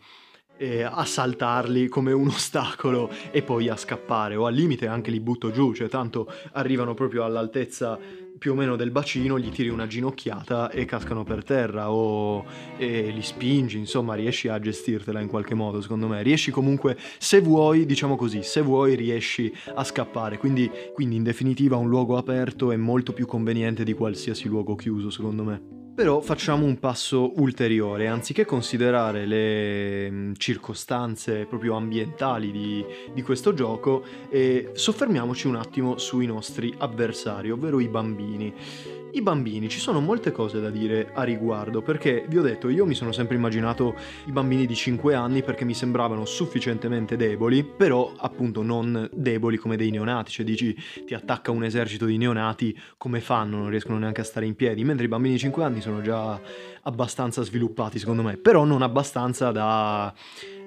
eh, 0.59 0.83
a 0.83 1.05
saltarli 1.05 1.89
come 1.89 2.13
un 2.13 2.29
ostacolo 2.29 3.11
e 3.31 3.43
poi 3.43 3.69
a 3.69 3.77
scappare, 3.77 4.37
o 4.37 4.47
al 4.47 4.55
limite 4.55 4.87
anche 4.87 5.11
li 5.11 5.21
butto 5.21 5.51
giù, 5.51 5.73
cioè 5.73 5.89
tanto 5.89 6.31
arrivano 6.53 6.95
proprio 6.95 7.25
all'altezza 7.25 7.99
più 8.39 8.53
o 8.53 8.55
meno 8.55 8.77
del 8.77 8.91
bacino, 8.91 9.39
gli 9.39 9.51
tiri 9.51 9.69
una 9.69 9.87
ginocchiata 9.87 10.71
e 10.71 10.85
cascano 10.85 11.25
per 11.25 11.43
terra. 11.43 11.91
O 11.91 12.45
li 12.79 13.23
spingi, 13.23 13.79
insomma 13.79 14.15
riesci 14.15 14.49
a 14.49 14.61
gestirtela 14.61 15.21
in 15.21 15.29
qualche 15.29 15.55
modo 15.55 15.81
secondo 15.81 16.07
me, 16.07 16.23
riesci 16.23 16.51
comunque, 16.51 16.97
se 17.19 17.41
vuoi, 17.41 17.85
diciamo 17.85 18.17
così, 18.17 18.43
se 18.43 18.61
vuoi 18.61 18.95
riesci 18.95 19.53
a 19.75 19.83
scappare, 19.83 20.39
quindi, 20.39 20.71
quindi 20.95 21.17
in 21.17 21.25
definitiva 21.25 21.77
un 21.77 21.89
luogo 21.89 22.17
aperto 22.17 22.71
è 22.71 22.77
molto 22.77 23.13
più 23.13 23.27
conveniente 23.27 23.85
di 23.85 23.93
qualsiasi 23.93 24.49
luogo 24.49 24.77
chiuso 24.77 25.11
secondo 25.11 25.43
me. 25.43 25.88
Però 25.99 26.21
facciamo 26.21 26.65
un 26.65 26.79
passo 26.79 27.33
ulteriore, 27.41 28.07
anziché 28.07 28.45
considerare 28.45 29.27
le 29.27 30.09
mm, 30.09 30.33
circostanze 30.37 31.45
proprio 31.45 31.75
ambientali 31.75 32.53
di, 32.53 32.87
di 33.13 33.21
questo 33.23 33.53
gioco, 33.53 34.05
eh, 34.31 34.71
soffermiamoci 34.75 35.49
un 35.49 35.57
attimo 35.57 35.99
sui 35.99 36.27
nostri 36.27 36.73
avversari, 36.79 37.51
ovvero 37.51 37.81
i 37.81 37.89
bambini. 37.89 38.55
I 39.11 39.23
bambini, 39.23 39.71
ci 39.71 39.79
sono 39.79 40.01
molte 40.01 40.33
cose 40.33 40.61
da 40.61 40.69
dire 40.69 41.11
a 41.15 41.23
riguardo, 41.23 41.81
perché 41.81 42.27
vi 42.29 42.37
ho 42.37 42.43
detto, 42.43 42.69
io 42.69 42.85
mi 42.85 42.95
sono 42.95 43.11
sempre 43.11 43.37
immaginato 43.37 43.97
i 44.27 44.33
bambini 44.33 44.67
di 44.67 44.75
5 44.75 45.15
anni 45.15 45.43
perché 45.43 45.65
mi 45.65 45.73
sembravano 45.73 46.27
sufficientemente 46.27 47.17
deboli, 47.17 47.65
però 47.65 48.13
appunto 48.19 48.63
non 48.63 49.09
deboli 49.13 49.57
come 49.57 49.77
dei 49.77 49.91
neonati, 49.91 50.31
cioè 50.31 50.45
dici 50.45 50.77
ti 51.07 51.15
attacca 51.15 51.51
un 51.51 51.65
esercito 51.65 52.05
di 52.05 52.19
neonati, 52.19 52.79
come 52.99 53.21
fanno? 53.21 53.57
Non 53.57 53.71
riescono 53.71 53.99
neanche 53.99 54.21
a 54.21 54.25
stare 54.25 54.45
in 54.45 54.55
piedi, 54.55 54.85
mentre 54.85 55.07
i 55.07 55.09
bambini 55.09 55.35
di 55.35 55.41
5 55.41 55.65
anni 55.65 55.81
sono 55.81 55.88
già 56.03 56.41
abbastanza 56.83 57.43
sviluppati 57.43 57.99
secondo 57.99 58.23
me, 58.23 58.37
però 58.37 58.65
non 58.65 58.83
abbastanza 58.83 59.51
da 59.51 60.13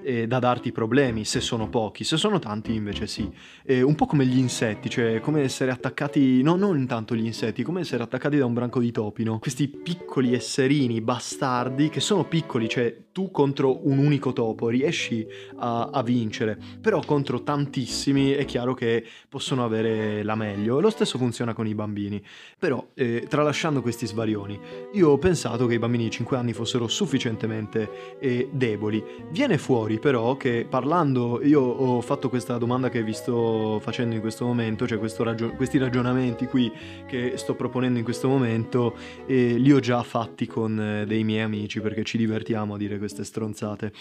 eh, 0.04 0.28
da 0.28 0.40
darti 0.40 0.72
problemi 0.72 1.26
se 1.26 1.40
sono 1.40 1.70
pochi, 1.70 2.04
se 2.04 2.18
sono 2.18 2.40
tanti 2.40 2.74
invece 2.74 3.08
sì. 3.08 3.30
Eh, 3.64 3.82
un 3.82 3.96
po' 3.96 4.06
come 4.06 4.26
gli 4.26 4.38
insetti, 4.38 4.90
cioè 4.90 5.20
come 5.20 5.42
essere 5.42 5.72
attaccati, 5.72 6.42
no, 6.42 6.56
non 6.56 6.86
tanto 6.88 7.16
gli 7.16 7.26
insetti, 7.26 7.64
come 7.64 7.82
essere 7.82 8.04
attaccati 8.04 8.38
da 8.38 8.46
un 8.46 8.54
branco 8.54 8.80
di 8.80 8.92
topi, 8.92 9.24
no? 9.24 9.40
Questi 9.40 9.68
piccoli 9.68 10.34
esserini 10.34 11.02
bastardi 11.02 11.90
che 11.90 12.00
sono 12.00 12.26
piccoli, 12.26 12.68
cioè 12.68 12.96
tu 13.12 13.30
contro 13.32 13.88
un 13.88 13.98
unico 13.98 14.32
topo 14.34 14.70
riesci 14.70 15.26
a, 15.58 15.90
a 15.92 16.02
vincere, 16.02 16.58
però 16.80 17.02
contro 17.06 17.44
tantissimi 17.44 18.32
è 18.32 18.46
chiaro 18.46 18.74
che 18.74 19.06
possono 19.28 19.64
avere 19.64 20.24
la 20.24 20.36
meglio. 20.36 20.80
Lo 20.80 20.90
stesso 20.90 21.18
funziona 21.18 21.54
con 21.54 21.68
i 21.68 21.76
bambini. 21.76 22.24
Però, 22.58 22.90
eh, 22.94 23.26
tralasciando 23.28 23.82
questi 23.82 24.06
svarioni, 24.06 24.60
io 24.94 25.10
ho 25.10 25.18
pensato 25.18 25.66
che 25.68 25.74
i 25.74 25.80
bambini 25.80 26.06
di 26.06 26.12
5 26.12 26.38
anni 26.38 26.54
fossero 26.54 26.88
sufficientemente 26.88 28.18
eh, 28.20 28.50
deboli. 28.52 29.04
Viene 29.30 29.58
fuori 29.58 29.91
fuori 29.92 30.00
però 30.00 30.38
che 30.38 30.66
parlando, 30.70 31.42
io 31.44 31.62
ho 31.62 32.02
fatto 32.02 32.30
questa 32.30 32.58
domanda 32.58 32.90
che 32.90 33.04
vi 33.04 33.14
sto 33.14 33.80
facendo 33.82 34.16
in 34.16 34.22
questo 34.22 34.46
momento, 34.46 34.88
cioè 34.88 35.00
ragion- 35.18 35.56
questi 35.56 35.78
ragionamenti 35.78 36.46
qui 36.46 36.72
che 37.06 37.34
sto 37.36 37.56
proponendo 37.56 37.98
in 37.98 38.04
questo 38.04 38.28
momento, 38.28 38.96
eh, 39.26 39.58
li 39.58 39.72
ho 39.72 39.80
già 39.80 40.02
fatti 40.04 40.48
con 40.48 40.80
eh, 40.80 41.06
dei 41.06 41.24
miei 41.24 41.42
amici 41.42 41.82
perché 41.82 42.04
ci 42.04 42.18
divertiamo 42.18 42.76
a 42.76 42.78
dire 42.78 42.98
queste 42.98 43.24
stronzate. 43.24 43.92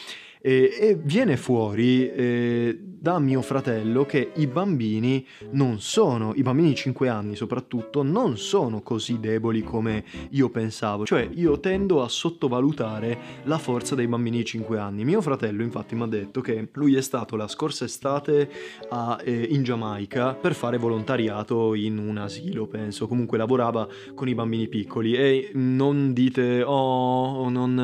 E, 0.42 0.70
e 0.78 0.98
viene 1.02 1.36
fuori 1.36 2.10
eh, 2.10 2.78
da 3.00 3.18
mio 3.18 3.40
fratello 3.40 4.04
che 4.04 4.32
i 4.36 4.46
bambini 4.46 5.26
non 5.52 5.80
sono, 5.80 6.34
i 6.34 6.42
bambini 6.42 6.68
di 6.68 6.74
5 6.74 7.08
anni 7.08 7.34
soprattutto, 7.34 8.02
non 8.02 8.36
sono 8.36 8.82
così 8.82 9.18
deboli 9.18 9.62
come 9.62 10.04
io 10.30 10.50
pensavo. 10.50 11.06
Cioè 11.06 11.26
io 11.32 11.58
tendo 11.60 12.02
a 12.02 12.08
sottovalutare 12.08 13.18
la 13.44 13.56
forza 13.56 13.94
dei 13.94 14.06
bambini 14.06 14.38
di 14.38 14.44
5 14.44 14.78
anni. 14.78 15.04
Mio 15.04 15.22
fratello 15.22 15.62
infatti 15.62 15.94
mi 15.94 16.02
ha 16.02 16.06
detto 16.06 16.42
che 16.42 16.68
lui 16.72 16.94
è 16.94 17.00
stato 17.00 17.36
la 17.36 17.48
scorsa 17.48 17.86
estate 17.86 18.50
a, 18.90 19.18
eh, 19.24 19.48
in 19.50 19.62
Giamaica 19.62 20.34
per 20.34 20.54
fare 20.54 20.76
volontariato 20.76 21.74
in 21.74 21.96
un 21.96 22.18
asilo, 22.18 22.66
penso. 22.66 23.08
Comunque 23.08 23.38
lavorava 23.38 23.88
con 24.14 24.28
i 24.28 24.34
bambini 24.34 24.68
piccoli 24.68 25.14
e 25.14 25.50
non 25.54 26.12
dite 26.12 26.62
oh, 26.62 27.48
non 27.48 27.78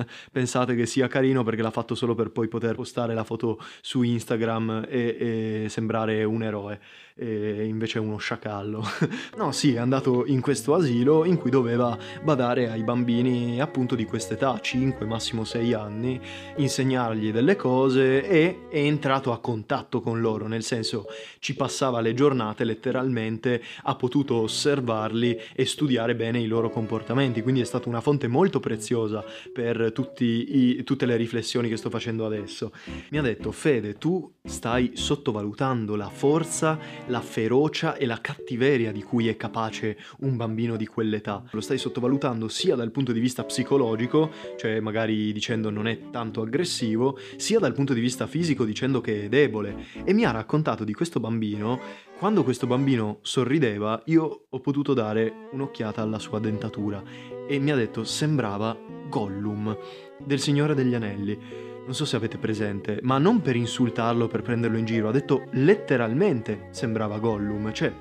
eh, 0.00 0.30
pensate 0.30 0.74
che 0.74 0.86
sia 0.86 1.08
carino 1.08 1.42
perché 1.42 1.60
l'ha 1.60 1.70
fatto 1.70 1.94
per 2.14 2.30
poi 2.30 2.48
poter 2.48 2.74
postare 2.74 3.14
la 3.14 3.24
foto 3.24 3.58
su 3.80 4.02
Instagram 4.02 4.86
e, 4.88 5.64
e 5.64 5.68
sembrare 5.68 6.24
un 6.24 6.42
eroe. 6.42 6.80
e 7.14 7.64
invece 7.64 7.98
uno 7.98 8.16
sciacallo. 8.16 8.82
no, 9.36 9.52
sì, 9.52 9.74
è 9.74 9.78
andato 9.78 10.24
in 10.26 10.40
questo 10.40 10.74
asilo 10.74 11.24
in 11.24 11.36
cui 11.36 11.50
doveva 11.50 11.96
badare 12.22 12.70
ai 12.70 12.82
bambini 12.82 13.60
appunto 13.60 13.94
di 13.94 14.04
quest'età, 14.04 14.58
5, 14.60 15.06
massimo 15.06 15.44
6 15.44 15.72
anni, 15.72 16.20
insegnargli 16.56 17.30
delle 17.30 17.56
cose 17.56 18.26
e 18.26 18.68
è 18.70 18.78
entrato 18.78 19.32
a 19.32 19.38
contatto 19.38 20.00
con 20.00 20.20
loro, 20.20 20.46
nel 20.46 20.62
senso 20.62 21.06
ci 21.38 21.54
passava 21.54 22.00
le 22.00 22.14
giornate 22.14 22.64
letteralmente, 22.64 23.62
ha 23.82 23.94
potuto 23.94 24.36
osservarli 24.36 25.38
e 25.54 25.66
studiare 25.66 26.14
bene 26.14 26.40
i 26.40 26.46
loro 26.46 26.70
comportamenti, 26.70 27.42
quindi 27.42 27.60
è 27.60 27.64
stata 27.64 27.88
una 27.88 28.00
fonte 28.00 28.28
molto 28.28 28.60
preziosa 28.60 29.24
per 29.52 29.92
i, 30.18 30.82
tutte 30.84 31.06
le 31.06 31.16
riflessioni 31.16 31.68
che 31.68 31.76
sto 31.76 31.90
facendo 31.92 32.24
adesso. 32.24 32.72
Mi 33.10 33.18
ha 33.18 33.22
detto, 33.22 33.52
Fede, 33.52 33.98
tu 33.98 34.32
stai 34.42 34.92
sottovalutando 34.94 35.94
la 35.94 36.08
forza, 36.08 36.78
la 37.08 37.20
ferocia 37.20 37.96
e 37.96 38.06
la 38.06 38.18
cattiveria 38.20 38.90
di 38.92 39.02
cui 39.02 39.28
è 39.28 39.36
capace 39.36 39.98
un 40.20 40.36
bambino 40.36 40.76
di 40.76 40.86
quell'età. 40.86 41.44
Lo 41.50 41.60
stai 41.60 41.76
sottovalutando 41.76 42.48
sia 42.48 42.74
dal 42.74 42.90
punto 42.90 43.12
di 43.12 43.20
vista 43.20 43.44
psicologico, 43.44 44.30
cioè 44.56 44.80
magari 44.80 45.32
dicendo 45.32 45.68
non 45.68 45.86
è 45.86 46.10
tanto 46.10 46.40
aggressivo, 46.40 47.18
sia 47.36 47.58
dal 47.58 47.74
punto 47.74 47.92
di 47.92 48.00
vista 48.00 48.26
fisico 48.26 48.64
dicendo 48.64 49.02
che 49.02 49.24
è 49.24 49.28
debole. 49.28 49.84
E 50.02 50.14
mi 50.14 50.24
ha 50.24 50.30
raccontato 50.30 50.84
di 50.84 50.94
questo 50.94 51.20
bambino 51.20 51.78
quando 52.22 52.44
questo 52.44 52.68
bambino 52.68 53.18
sorrideva, 53.22 54.00
io 54.04 54.44
ho 54.48 54.60
potuto 54.60 54.94
dare 54.94 55.48
un'occhiata 55.50 56.02
alla 56.02 56.20
sua 56.20 56.38
dentatura 56.38 57.02
e 57.48 57.58
mi 57.58 57.72
ha 57.72 57.74
detto 57.74 58.04
sembrava 58.04 58.78
Gollum 59.12 59.76
del 60.16 60.40
Signore 60.40 60.74
degli 60.74 60.94
Anelli. 60.94 61.38
Non 61.84 61.94
so 61.94 62.06
se 62.06 62.16
avete 62.16 62.38
presente, 62.38 63.00
ma 63.02 63.18
non 63.18 63.42
per 63.42 63.56
insultarlo, 63.56 64.26
per 64.26 64.40
prenderlo 64.40 64.78
in 64.78 64.86
giro, 64.86 65.08
ha 65.08 65.12
detto 65.12 65.48
letteralmente 65.50 66.68
sembrava 66.70 67.18
Gollum, 67.18 67.72
cioè 67.72 67.92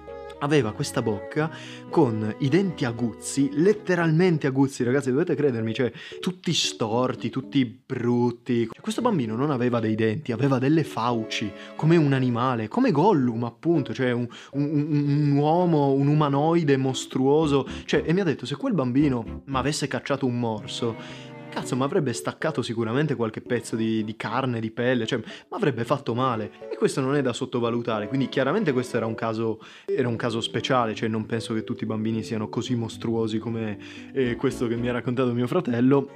aveva 0.42 0.74
questa 0.74 1.02
bocca 1.02 1.50
con 1.90 2.36
i 2.40 2.50
denti 2.50 2.86
aguzzi, 2.86 3.50
letteralmente 3.54 4.48
aguzzi, 4.48 4.84
ragazzi, 4.84 5.12
dovete 5.12 5.36
credermi, 5.36 5.74
cioè 5.74 5.92
tutti 6.20 6.54
storti, 6.54 7.30
tutti 7.30 7.66
brutti. 7.66 8.66
Cioè, 8.66 8.82
questo 8.82 9.02
bambino 9.02 9.36
non 9.36 9.52
aveva 9.52 9.80
dei 9.80 9.96
denti, 9.96 10.32
aveva 10.32 10.60
delle 10.60 10.84
fauci, 10.84 11.52
come 11.76 11.96
un 11.96 12.14
animale, 12.14 12.68
come 12.68 12.92
Gollum, 12.92 13.44
appunto, 13.44 13.94
cioè 13.94 14.12
un, 14.12 14.28
un, 14.54 14.70
un 14.72 15.32
uomo, 15.38 15.92
un 15.92 16.08
umanoide 16.08 16.78
mostruoso. 16.78 17.68
Cioè, 17.86 18.04
e 18.06 18.14
mi 18.14 18.22
ha 18.22 18.26
detto, 18.26 18.46
se 18.46 18.56
quel 18.56 18.74
bambino 18.74 19.44
mi 19.46 19.58
avesse 19.58 19.88
cacciato 19.88 20.26
un 20.26 20.40
morso, 20.40 21.30
cazzo, 21.52 21.76
mi 21.76 21.84
avrebbe 21.84 22.14
staccato 22.14 22.64
sicuramente 22.64 23.16
qualche 23.16 23.42
pezzo 23.42 23.76
di, 23.76 24.04
di 24.04 24.16
carne, 24.16 24.60
di 24.60 24.72
pelle, 24.72 25.06
cioè 25.06 25.20
mi 25.20 25.26
avrebbe 25.50 25.84
fatto 25.84 26.16
male. 26.16 26.52
E 26.72 26.78
questo 26.78 27.02
non 27.02 27.16
è 27.16 27.22
da 27.22 27.34
sottovalutare, 27.34 28.08
quindi 28.08 28.30
chiaramente 28.30 28.72
questo 28.72 28.98
era 28.98 29.06
un 29.06 29.14
caso, 29.14 29.60
era 29.86 30.08
un 30.08 30.16
caso 30.16 30.42
speciale, 30.42 30.96
cioè 30.96 31.10
non 31.10 31.28
penso 31.28 31.54
che 31.54 31.64
tutti 31.64 31.84
i 31.84 31.88
bambini 31.88 32.24
siano 32.24 32.50
così 32.50 32.74
mostruosi 32.74 33.38
come 33.38 33.78
eh, 34.14 34.36
questo 34.36 34.68
che 34.68 34.76
mi 34.76 34.90
ha 34.90 34.94
raccontato 34.94 35.34
mio 35.34 35.48
fratello, 35.48 36.10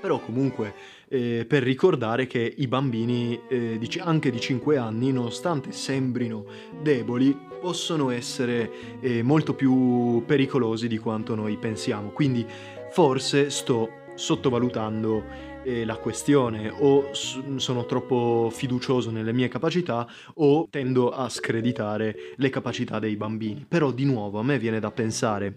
però 0.00 0.18
comunque 0.18 0.72
eh, 1.08 1.44
per 1.46 1.62
ricordare 1.62 2.26
che 2.26 2.54
i 2.56 2.66
bambini 2.66 3.38
eh, 3.48 3.76
di, 3.78 4.00
anche 4.00 4.30
di 4.30 4.40
5 4.40 4.76
anni, 4.78 5.12
nonostante 5.12 5.72
sembrino 5.72 6.44
deboli, 6.80 7.36
possono 7.60 8.10
essere 8.10 8.98
eh, 9.00 9.22
molto 9.22 9.54
più 9.54 10.22
pericolosi 10.24 10.88
di 10.88 10.96
quanto 10.96 11.34
noi 11.34 11.58
pensiamo. 11.58 12.08
Quindi 12.10 12.46
forse 12.90 13.50
sto 13.50 13.99
sottovalutando 14.20 15.24
eh, 15.62 15.84
la 15.84 15.96
questione 15.96 16.68
o 16.68 17.12
s- 17.12 17.56
sono 17.56 17.86
troppo 17.86 18.50
fiducioso 18.52 19.10
nelle 19.10 19.32
mie 19.32 19.48
capacità 19.48 20.06
o 20.34 20.66
tendo 20.70 21.10
a 21.10 21.28
screditare 21.28 22.14
le 22.36 22.50
capacità 22.50 22.98
dei 22.98 23.16
bambini. 23.16 23.64
Però 23.66 23.90
di 23.90 24.04
nuovo 24.04 24.38
a 24.38 24.42
me 24.42 24.58
viene 24.58 24.78
da 24.78 24.90
pensare 24.90 25.54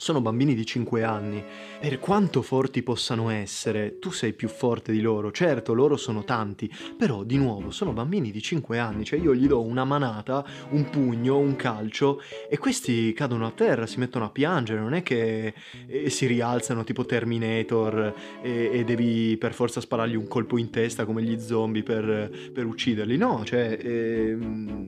sono 0.00 0.20
bambini 0.20 0.54
di 0.54 0.64
5 0.64 1.02
anni. 1.02 1.42
Per 1.80 1.98
quanto 1.98 2.40
forti 2.40 2.84
possano 2.84 3.30
essere, 3.30 3.98
tu 3.98 4.12
sei 4.12 4.32
più 4.32 4.46
forte 4.46 4.92
di 4.92 5.00
loro. 5.00 5.32
Certo, 5.32 5.74
loro 5.74 5.96
sono 5.96 6.22
tanti, 6.22 6.70
però 6.96 7.24
di 7.24 7.36
nuovo 7.36 7.72
sono 7.72 7.92
bambini 7.92 8.30
di 8.30 8.40
5 8.40 8.78
anni, 8.78 9.04
cioè 9.04 9.18
io 9.18 9.34
gli 9.34 9.48
do 9.48 9.60
una 9.60 9.84
manata, 9.84 10.44
un 10.70 10.88
pugno, 10.88 11.38
un 11.38 11.56
calcio 11.56 12.22
e 12.48 12.58
questi 12.58 13.12
cadono 13.12 13.44
a 13.44 13.50
terra, 13.50 13.86
si 13.86 13.98
mettono 13.98 14.26
a 14.26 14.30
piangere, 14.30 14.78
non 14.78 14.94
è 14.94 15.02
che 15.02 15.52
eh, 15.88 16.10
si 16.10 16.26
rialzano 16.26 16.84
tipo 16.84 17.04
Terminator 17.04 18.14
e, 18.40 18.70
e, 18.72 18.84
devi 18.84 19.36
per 19.36 19.52
forza 19.52 19.80
sparargli 19.80 20.14
un 20.14 20.28
colpo 20.28 20.58
in 20.58 20.70
testa 20.70 21.04
come 21.06 21.22
gli 21.22 21.40
zombie 21.40 21.82
per, 21.82 22.50
per 22.52 22.66
ucciderli. 22.66 23.16
No, 23.16 23.42
cioè 23.44 23.76
eh, 23.82 24.38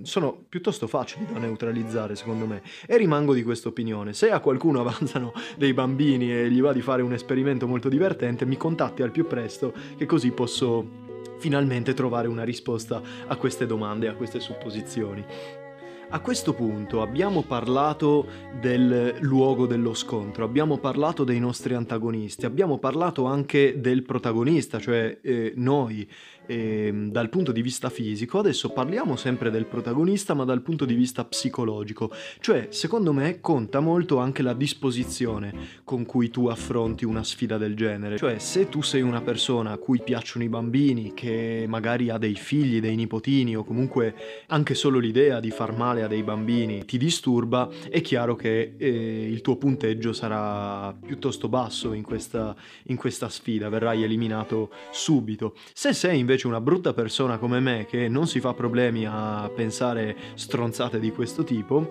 sono 0.02 0.44
piuttosto 0.48 0.86
facili 0.86 1.26
da 1.32 1.40
neutralizzare 1.40 2.14
secondo 2.14 2.46
me 2.46 2.62
e 2.86 2.96
rimango 2.96 3.34
di 3.34 3.42
questa 3.42 3.66
opinione. 3.66 4.12
Se 4.12 4.30
a 4.30 4.38
qualcuno 4.38 4.78
avanza 4.80 4.98
avanzano 5.00 5.32
dei 5.56 5.72
bambini 5.72 6.32
e 6.32 6.50
gli 6.50 6.60
va 6.60 6.72
di 6.72 6.82
fare 6.82 7.02
un 7.02 7.12
esperimento 7.12 7.66
molto 7.66 7.88
divertente, 7.88 8.44
mi 8.44 8.56
contatti 8.56 9.02
al 9.02 9.10
più 9.10 9.26
presto 9.26 9.72
che 9.96 10.06
così 10.06 10.30
posso 10.30 11.08
finalmente 11.38 11.94
trovare 11.94 12.28
una 12.28 12.44
risposta 12.44 13.00
a 13.26 13.36
queste 13.36 13.66
domande, 13.66 14.08
a 14.08 14.14
queste 14.14 14.40
supposizioni. 14.40 15.24
A 16.12 16.18
questo 16.18 16.54
punto 16.54 17.02
abbiamo 17.02 17.42
parlato 17.42 18.26
del 18.60 19.14
luogo 19.20 19.66
dello 19.66 19.94
scontro, 19.94 20.44
abbiamo 20.44 20.78
parlato 20.78 21.22
dei 21.22 21.38
nostri 21.38 21.74
antagonisti, 21.74 22.46
abbiamo 22.46 22.78
parlato 22.78 23.26
anche 23.26 23.80
del 23.80 24.02
protagonista, 24.02 24.80
cioè 24.80 25.18
eh, 25.22 25.52
noi, 25.54 26.06
eh, 26.50 26.92
dal 26.92 27.28
punto 27.28 27.52
di 27.52 27.62
vista 27.62 27.90
fisico. 27.90 28.40
Adesso 28.40 28.70
parliamo 28.70 29.14
sempre 29.14 29.50
del 29.50 29.66
protagonista, 29.66 30.34
ma 30.34 30.44
dal 30.44 30.62
punto 30.62 30.84
di 30.84 30.94
vista 30.94 31.24
psicologico. 31.24 32.10
Cioè, 32.40 32.68
secondo 32.70 33.12
me, 33.12 33.40
conta 33.40 33.78
molto 33.78 34.18
anche 34.18 34.42
la 34.42 34.52
disposizione 34.52 35.54
con 35.84 36.04
cui 36.04 36.28
tu 36.28 36.48
affronti 36.48 37.04
una 37.04 37.22
sfida 37.22 37.56
del 37.56 37.76
genere. 37.76 38.16
Cioè, 38.16 38.38
se 38.38 38.68
tu 38.68 38.82
sei 38.82 39.02
una 39.02 39.20
persona 39.20 39.70
a 39.70 39.76
cui 39.76 40.02
piacciono 40.02 40.44
i 40.44 40.48
bambini, 40.48 41.14
che 41.14 41.66
magari 41.68 42.10
ha 42.10 42.18
dei 42.18 42.34
figli, 42.34 42.80
dei 42.80 42.96
nipotini, 42.96 43.56
o 43.56 43.62
comunque 43.62 44.14
anche 44.48 44.74
solo 44.74 44.98
l'idea 44.98 45.38
di 45.38 45.52
far 45.52 45.76
male 45.76 46.02
a 46.02 46.08
dei 46.08 46.24
bambini 46.24 46.84
ti 46.84 46.98
disturba, 46.98 47.68
è 47.88 48.00
chiaro 48.00 48.34
che 48.34 48.74
eh, 48.76 49.28
il 49.30 49.40
tuo 49.40 49.56
punteggio 49.56 50.12
sarà 50.12 50.92
piuttosto 50.92 51.48
basso 51.48 51.92
in 51.92 52.02
questa, 52.02 52.56
in 52.84 52.96
questa 52.96 53.28
sfida, 53.28 53.68
verrai 53.68 54.02
eliminato 54.02 54.70
subito. 54.90 55.54
Se 55.72 55.92
sei 55.92 56.18
invece 56.18 56.39
una 56.46 56.60
brutta 56.60 56.92
persona 56.92 57.38
come 57.38 57.60
me 57.60 57.86
che 57.88 58.08
non 58.08 58.26
si 58.26 58.40
fa 58.40 58.54
problemi 58.54 59.06
a 59.06 59.50
pensare 59.54 60.16
stronzate 60.34 60.98
di 60.98 61.10
questo 61.10 61.44
tipo, 61.44 61.88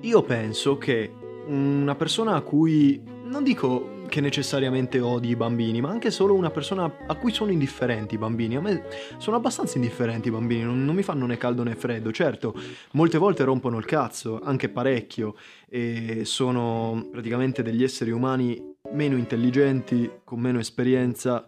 io 0.00 0.22
penso 0.22 0.78
che 0.78 1.12
una 1.46 1.94
persona 1.94 2.34
a 2.34 2.42
cui 2.42 3.02
non 3.24 3.42
dico 3.42 3.96
che 4.08 4.20
necessariamente 4.20 5.00
odi 5.00 5.28
i 5.28 5.36
bambini, 5.36 5.80
ma 5.80 5.90
anche 5.90 6.10
solo 6.10 6.34
una 6.34 6.50
persona 6.50 6.90
a 7.06 7.14
cui 7.14 7.32
sono 7.32 7.52
indifferenti 7.52 8.14
i 8.14 8.18
bambini. 8.18 8.56
A 8.56 8.60
me 8.60 8.84
sono 9.18 9.36
abbastanza 9.36 9.76
indifferenti 9.76 10.28
i 10.28 10.30
bambini, 10.30 10.62
non, 10.62 10.84
non 10.84 10.94
mi 10.94 11.02
fanno 11.02 11.26
né 11.26 11.36
caldo 11.36 11.62
né 11.62 11.74
freddo. 11.74 12.10
Certo, 12.10 12.54
molte 12.92 13.18
volte 13.18 13.44
rompono 13.44 13.78
il 13.78 13.84
cazzo, 13.84 14.40
anche 14.42 14.68
parecchio, 14.68 15.36
e 15.68 16.24
sono 16.24 17.06
praticamente 17.10 17.62
degli 17.62 17.82
esseri 17.82 18.10
umani 18.10 18.76
meno 18.92 19.16
intelligenti, 19.16 20.10
con 20.24 20.40
meno 20.40 20.58
esperienza 20.58 21.46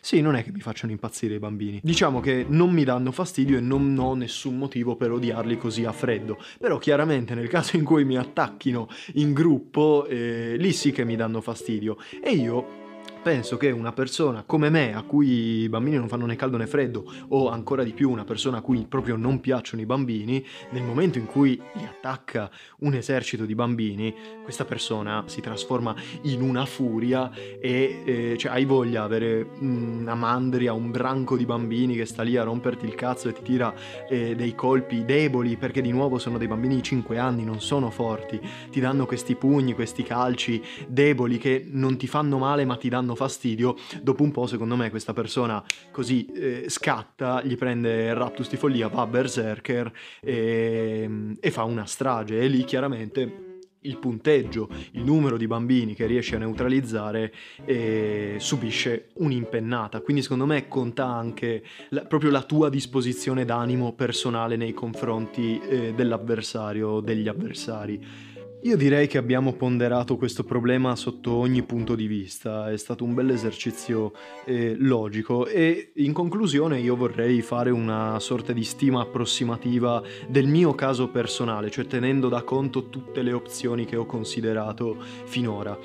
sì, 0.00 0.20
non 0.20 0.34
è 0.34 0.42
che 0.42 0.52
mi 0.52 0.60
facciano 0.60 0.92
impazzire 0.92 1.34
i 1.34 1.38
bambini. 1.38 1.80
Diciamo 1.82 2.20
che 2.20 2.44
non 2.48 2.70
mi 2.70 2.84
danno 2.84 3.12
fastidio 3.12 3.58
e 3.58 3.60
non 3.60 3.96
ho 3.98 4.14
nessun 4.14 4.56
motivo 4.56 4.96
per 4.96 5.10
odiarli 5.10 5.58
così 5.58 5.84
a 5.84 5.92
freddo. 5.92 6.38
Però 6.58 6.78
chiaramente 6.78 7.34
nel 7.34 7.48
caso 7.48 7.76
in 7.76 7.84
cui 7.84 8.04
mi 8.04 8.16
attacchino 8.16 8.88
in 9.14 9.32
gruppo, 9.32 10.06
eh, 10.06 10.56
lì 10.56 10.72
sì 10.72 10.90
che 10.92 11.04
mi 11.04 11.16
danno 11.16 11.40
fastidio. 11.40 11.96
E 12.22 12.30
io 12.30 12.79
penso 13.22 13.56
che 13.56 13.70
una 13.70 13.92
persona 13.92 14.42
come 14.44 14.70
me, 14.70 14.94
a 14.94 15.02
cui 15.02 15.62
i 15.62 15.68
bambini 15.68 15.96
non 15.96 16.08
fanno 16.08 16.26
né 16.26 16.36
caldo 16.36 16.56
né 16.56 16.66
freddo, 16.66 17.10
o 17.28 17.48
ancora 17.48 17.82
di 17.82 17.92
più 17.92 18.10
una 18.10 18.24
persona 18.24 18.58
a 18.58 18.60
cui 18.60 18.86
proprio 18.88 19.16
non 19.16 19.40
piacciono 19.40 19.82
i 19.82 19.86
bambini, 19.86 20.44
nel 20.70 20.82
momento 20.82 21.18
in 21.18 21.26
cui 21.26 21.60
li 21.74 21.84
attacca 21.84 22.50
un 22.78 22.94
esercito 22.94 23.44
di 23.44 23.54
bambini, 23.54 24.14
questa 24.42 24.64
persona 24.64 25.24
si 25.26 25.40
trasforma 25.40 25.94
in 26.22 26.40
una 26.42 26.64
furia 26.64 27.30
e 27.60 28.02
eh, 28.04 28.36
cioè, 28.38 28.52
hai 28.52 28.64
voglia 28.64 28.88
di 28.90 28.96
avere 28.96 29.48
una 29.60 30.14
mandria, 30.14 30.72
un 30.72 30.90
branco 30.90 31.36
di 31.36 31.44
bambini 31.44 31.94
che 31.94 32.06
sta 32.06 32.22
lì 32.22 32.36
a 32.36 32.42
romperti 32.42 32.86
il 32.86 32.94
cazzo 32.94 33.28
e 33.28 33.32
ti 33.32 33.42
tira 33.42 33.72
eh, 34.08 34.34
dei 34.34 34.54
colpi 34.54 35.04
deboli, 35.04 35.56
perché 35.56 35.80
di 35.80 35.92
nuovo 35.92 36.18
sono 36.18 36.38
dei 36.38 36.48
bambini 36.48 36.76
di 36.76 36.82
5 36.82 37.18
anni, 37.18 37.44
non 37.44 37.60
sono 37.60 37.90
forti, 37.90 38.40
ti 38.70 38.80
danno 38.80 39.06
questi 39.06 39.34
pugni, 39.36 39.74
questi 39.74 40.02
calci 40.02 40.62
deboli 40.88 41.38
che 41.38 41.66
non 41.70 41.96
ti 41.96 42.06
fanno 42.06 42.38
male 42.38 42.64
ma 42.64 42.76
ti 42.76 42.88
danno 42.88 43.09
danno 43.10 43.14
fastidio, 43.14 43.76
dopo 44.02 44.22
un 44.22 44.30
po' 44.30 44.46
secondo 44.46 44.76
me 44.76 44.90
questa 44.90 45.12
persona 45.12 45.62
così 45.90 46.26
eh, 46.26 46.64
scatta, 46.68 47.42
gli 47.42 47.56
prende 47.56 48.06
il 48.06 48.14
raptus 48.14 48.48
di 48.48 48.56
follia, 48.56 48.88
va 48.88 49.06
berserker 49.06 49.92
e, 50.20 51.36
e 51.38 51.50
fa 51.50 51.64
una 51.64 51.86
strage 51.86 52.40
e 52.40 52.46
lì 52.46 52.64
chiaramente 52.64 53.48
il 53.84 53.96
punteggio, 53.96 54.68
il 54.92 55.02
numero 55.02 55.38
di 55.38 55.46
bambini 55.46 55.94
che 55.94 56.04
riesci 56.04 56.34
a 56.34 56.38
neutralizzare 56.38 57.32
eh, 57.64 58.36
subisce 58.38 59.08
un'impennata. 59.14 60.02
Quindi 60.02 60.20
secondo 60.20 60.44
me 60.44 60.68
conta 60.68 61.06
anche 61.06 61.64
la, 61.88 62.02
proprio 62.02 62.30
la 62.30 62.42
tua 62.42 62.68
disposizione 62.68 63.46
d'animo 63.46 63.94
personale 63.94 64.56
nei 64.56 64.74
confronti 64.74 65.58
eh, 65.58 65.94
dell'avversario, 65.94 67.00
degli 67.00 67.26
avversari. 67.26 68.28
Io 68.62 68.76
direi 68.76 69.06
che 69.06 69.16
abbiamo 69.16 69.54
ponderato 69.54 70.18
questo 70.18 70.44
problema 70.44 70.94
sotto 70.94 71.32
ogni 71.32 71.62
punto 71.62 71.94
di 71.94 72.06
vista, 72.06 72.70
è 72.70 72.76
stato 72.76 73.04
un 73.04 73.14
bel 73.14 73.30
esercizio 73.30 74.12
eh, 74.44 74.74
logico 74.76 75.46
e 75.46 75.92
in 75.94 76.12
conclusione 76.12 76.78
io 76.78 76.94
vorrei 76.94 77.40
fare 77.40 77.70
una 77.70 78.20
sorta 78.20 78.52
di 78.52 78.62
stima 78.62 79.00
approssimativa 79.00 80.02
del 80.28 80.46
mio 80.46 80.74
caso 80.74 81.08
personale, 81.08 81.70
cioè 81.70 81.86
tenendo 81.86 82.28
da 82.28 82.42
conto 82.42 82.90
tutte 82.90 83.22
le 83.22 83.32
opzioni 83.32 83.86
che 83.86 83.96
ho 83.96 84.04
considerato 84.04 84.98
finora. 85.24 85.78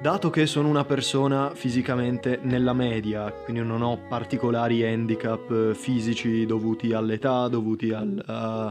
Dato 0.00 0.30
che 0.30 0.46
sono 0.46 0.68
una 0.68 0.84
persona 0.84 1.50
fisicamente 1.56 2.38
nella 2.40 2.72
media, 2.72 3.32
quindi 3.32 3.64
non 3.64 3.82
ho 3.82 3.98
particolari 4.08 4.84
handicap 4.84 5.72
fisici 5.74 6.46
dovuti 6.46 6.92
all'età, 6.92 7.48
dovuti 7.48 7.90
al... 7.90 8.24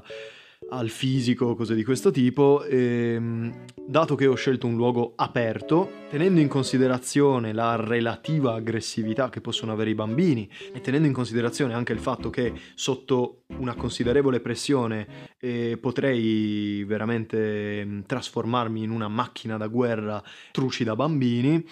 Uh, 0.03 0.39
al 0.73 0.89
fisico, 0.89 1.55
cose 1.55 1.75
di 1.75 1.83
questo 1.83 2.11
tipo, 2.11 2.63
e, 2.63 3.13
ehm, 3.15 3.65
dato 3.85 4.15
che 4.15 4.27
ho 4.27 4.35
scelto 4.35 4.67
un 4.67 4.75
luogo 4.75 5.13
aperto, 5.15 5.89
tenendo 6.09 6.39
in 6.39 6.47
considerazione 6.47 7.51
la 7.53 7.75
relativa 7.75 8.53
aggressività 8.53 9.29
che 9.29 9.41
possono 9.41 9.73
avere 9.73 9.89
i 9.89 9.95
bambini 9.95 10.49
e 10.73 10.79
tenendo 10.79 11.07
in 11.07 11.13
considerazione 11.13 11.73
anche 11.73 11.93
il 11.93 11.99
fatto 11.99 12.29
che 12.29 12.53
sotto 12.75 13.43
una 13.57 13.75
considerevole 13.75 14.39
pressione 14.39 15.33
eh, 15.39 15.77
potrei 15.79 16.83
veramente 16.85 17.83
mm, 17.85 18.01
trasformarmi 18.05 18.83
in 18.83 18.91
una 18.91 19.09
macchina 19.09 19.57
da 19.57 19.67
guerra 19.67 20.23
trucida 20.51 20.95
bambini, 20.95 21.65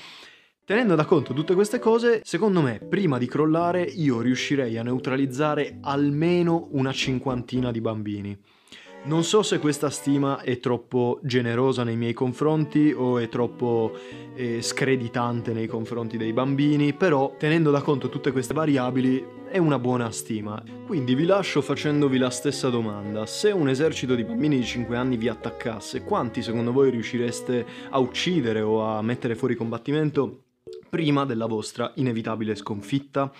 Tenendo 0.69 0.93
da 0.93 1.05
conto 1.05 1.33
tutte 1.33 1.55
queste 1.55 1.79
cose, 1.79 2.21
secondo 2.23 2.61
me, 2.61 2.77
prima 2.77 3.17
di 3.17 3.25
crollare, 3.25 3.81
io 3.81 4.21
riuscirei 4.21 4.77
a 4.77 4.83
neutralizzare 4.83 5.79
almeno 5.81 6.67
una 6.73 6.91
cinquantina 6.91 7.71
di 7.71 7.81
bambini. 7.81 8.39
Non 9.01 9.23
so 9.23 9.43
se 9.43 9.59
questa 9.59 9.89
stima 9.89 10.41
è 10.41 10.59
troppo 10.59 11.19
generosa 11.23 11.83
nei 11.83 11.95
miei 11.95 12.13
confronti 12.13 12.91
o 12.91 13.17
è 13.17 13.29
troppo 13.29 13.97
eh, 14.35 14.61
screditante 14.61 15.53
nei 15.53 15.67
confronti 15.67 16.17
dei 16.17 16.33
bambini, 16.33 16.93
però 16.93 17.33
tenendo 17.37 17.71
da 17.71 17.81
conto 17.81 18.09
tutte 18.09 18.33
queste 18.33 18.53
variabili 18.53 19.25
è 19.49 19.57
una 19.57 19.79
buona 19.79 20.11
stima. 20.11 20.61
Quindi 20.85 21.15
vi 21.15 21.25
lascio 21.25 21.61
facendovi 21.61 22.17
la 22.17 22.29
stessa 22.29 22.69
domanda. 22.69 23.25
Se 23.25 23.51
un 23.51 23.69
esercito 23.69 24.15
di 24.15 24.25
bambini 24.25 24.57
di 24.57 24.65
5 24.65 24.97
anni 24.97 25.15
vi 25.15 25.29
attaccasse, 25.29 26.03
quanti 26.03 26.43
secondo 26.43 26.73
voi 26.73 26.91
riuscireste 26.91 27.65
a 27.89 27.99
uccidere 27.99 28.59
o 28.61 28.81
a 28.83 29.01
mettere 29.01 29.35
fuori 29.35 29.55
combattimento 29.55 30.43
prima 30.89 31.23
della 31.23 31.45
vostra 31.45 31.93
inevitabile 31.95 32.53
sconfitta? 32.53 33.31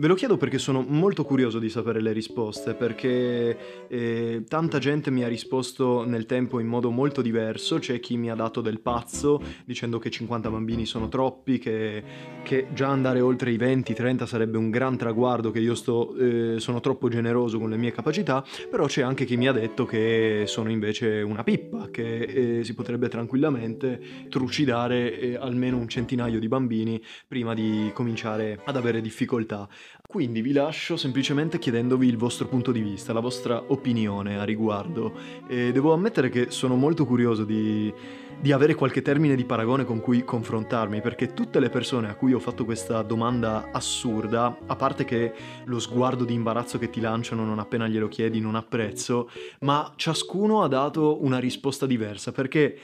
Ve 0.00 0.06
lo 0.06 0.14
chiedo 0.14 0.38
perché 0.38 0.56
sono 0.56 0.80
molto 0.80 1.26
curioso 1.26 1.58
di 1.58 1.68
sapere 1.68 2.00
le 2.00 2.12
risposte, 2.12 2.72
perché 2.72 3.86
eh, 3.86 4.44
tanta 4.48 4.78
gente 4.78 5.10
mi 5.10 5.24
ha 5.24 5.28
risposto 5.28 6.06
nel 6.06 6.24
tempo 6.24 6.58
in 6.58 6.68
modo 6.68 6.88
molto 6.90 7.20
diverso, 7.20 7.78
c'è 7.78 8.00
chi 8.00 8.16
mi 8.16 8.30
ha 8.30 8.34
dato 8.34 8.62
del 8.62 8.80
pazzo 8.80 9.42
dicendo 9.66 9.98
che 9.98 10.08
50 10.08 10.48
bambini 10.48 10.86
sono 10.86 11.10
troppi, 11.10 11.58
che, 11.58 12.02
che 12.42 12.68
già 12.72 12.88
andare 12.88 13.20
oltre 13.20 13.50
i 13.50 13.58
20-30 13.58 14.24
sarebbe 14.24 14.56
un 14.56 14.70
gran 14.70 14.96
traguardo, 14.96 15.50
che 15.50 15.58
io 15.58 15.74
sto, 15.74 16.16
eh, 16.16 16.54
sono 16.60 16.80
troppo 16.80 17.10
generoso 17.10 17.58
con 17.58 17.68
le 17.68 17.76
mie 17.76 17.92
capacità, 17.92 18.42
però 18.70 18.86
c'è 18.86 19.02
anche 19.02 19.26
chi 19.26 19.36
mi 19.36 19.48
ha 19.48 19.52
detto 19.52 19.84
che 19.84 20.44
sono 20.46 20.70
invece 20.70 21.20
una 21.20 21.42
pippa, 21.42 21.90
che 21.90 22.60
eh, 22.60 22.64
si 22.64 22.72
potrebbe 22.72 23.10
tranquillamente 23.10 24.00
trucidare 24.30 25.20
eh, 25.20 25.36
almeno 25.36 25.76
un 25.76 25.88
centinaio 25.88 26.40
di 26.40 26.48
bambini 26.48 26.98
prima 27.28 27.52
di 27.52 27.90
cominciare 27.92 28.62
ad 28.64 28.76
avere 28.76 29.02
difficoltà. 29.02 29.68
Quindi 30.06 30.42
vi 30.42 30.52
lascio 30.52 30.96
semplicemente 30.96 31.60
chiedendovi 31.60 32.08
il 32.08 32.16
vostro 32.16 32.48
punto 32.48 32.72
di 32.72 32.80
vista, 32.80 33.12
la 33.12 33.20
vostra 33.20 33.62
opinione 33.68 34.40
a 34.40 34.44
riguardo. 34.44 35.12
E 35.46 35.70
devo 35.70 35.92
ammettere 35.92 36.30
che 36.30 36.50
sono 36.50 36.74
molto 36.74 37.06
curioso 37.06 37.44
di, 37.44 37.94
di 38.40 38.50
avere 38.50 38.74
qualche 38.74 39.02
termine 39.02 39.36
di 39.36 39.44
paragone 39.44 39.84
con 39.84 40.00
cui 40.00 40.24
confrontarmi, 40.24 41.00
perché 41.00 41.32
tutte 41.32 41.60
le 41.60 41.70
persone 41.70 42.08
a 42.08 42.16
cui 42.16 42.32
ho 42.32 42.40
fatto 42.40 42.64
questa 42.64 43.02
domanda 43.02 43.68
assurda, 43.70 44.58
a 44.66 44.74
parte 44.74 45.04
che 45.04 45.32
lo 45.66 45.78
sguardo 45.78 46.24
di 46.24 46.34
imbarazzo 46.34 46.76
che 46.78 46.90
ti 46.90 47.00
lanciano 47.00 47.44
non 47.44 47.60
appena 47.60 47.86
glielo 47.86 48.08
chiedi 48.08 48.40
non 48.40 48.56
apprezzo, 48.56 49.30
ma 49.60 49.92
ciascuno 49.94 50.62
ha 50.62 50.68
dato 50.68 51.22
una 51.22 51.38
risposta 51.38 51.86
diversa, 51.86 52.32
perché 52.32 52.76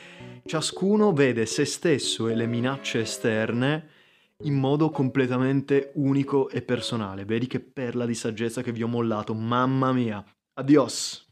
ciascuno 0.44 1.12
vede 1.12 1.44
se 1.46 1.64
stesso 1.64 2.28
e 2.28 2.36
le 2.36 2.46
minacce 2.46 3.00
esterne 3.00 3.94
in 4.44 4.54
modo 4.54 4.90
completamente 4.90 5.92
unico 5.94 6.48
e 6.48 6.62
personale. 6.62 7.24
Vedi 7.24 7.46
che 7.46 7.60
perla 7.60 8.06
di 8.06 8.14
saggezza 8.14 8.62
che 8.62 8.72
vi 8.72 8.82
ho 8.82 8.88
mollato, 8.88 9.34
mamma 9.34 9.92
mia. 9.92 10.24
Adios! 10.54 11.25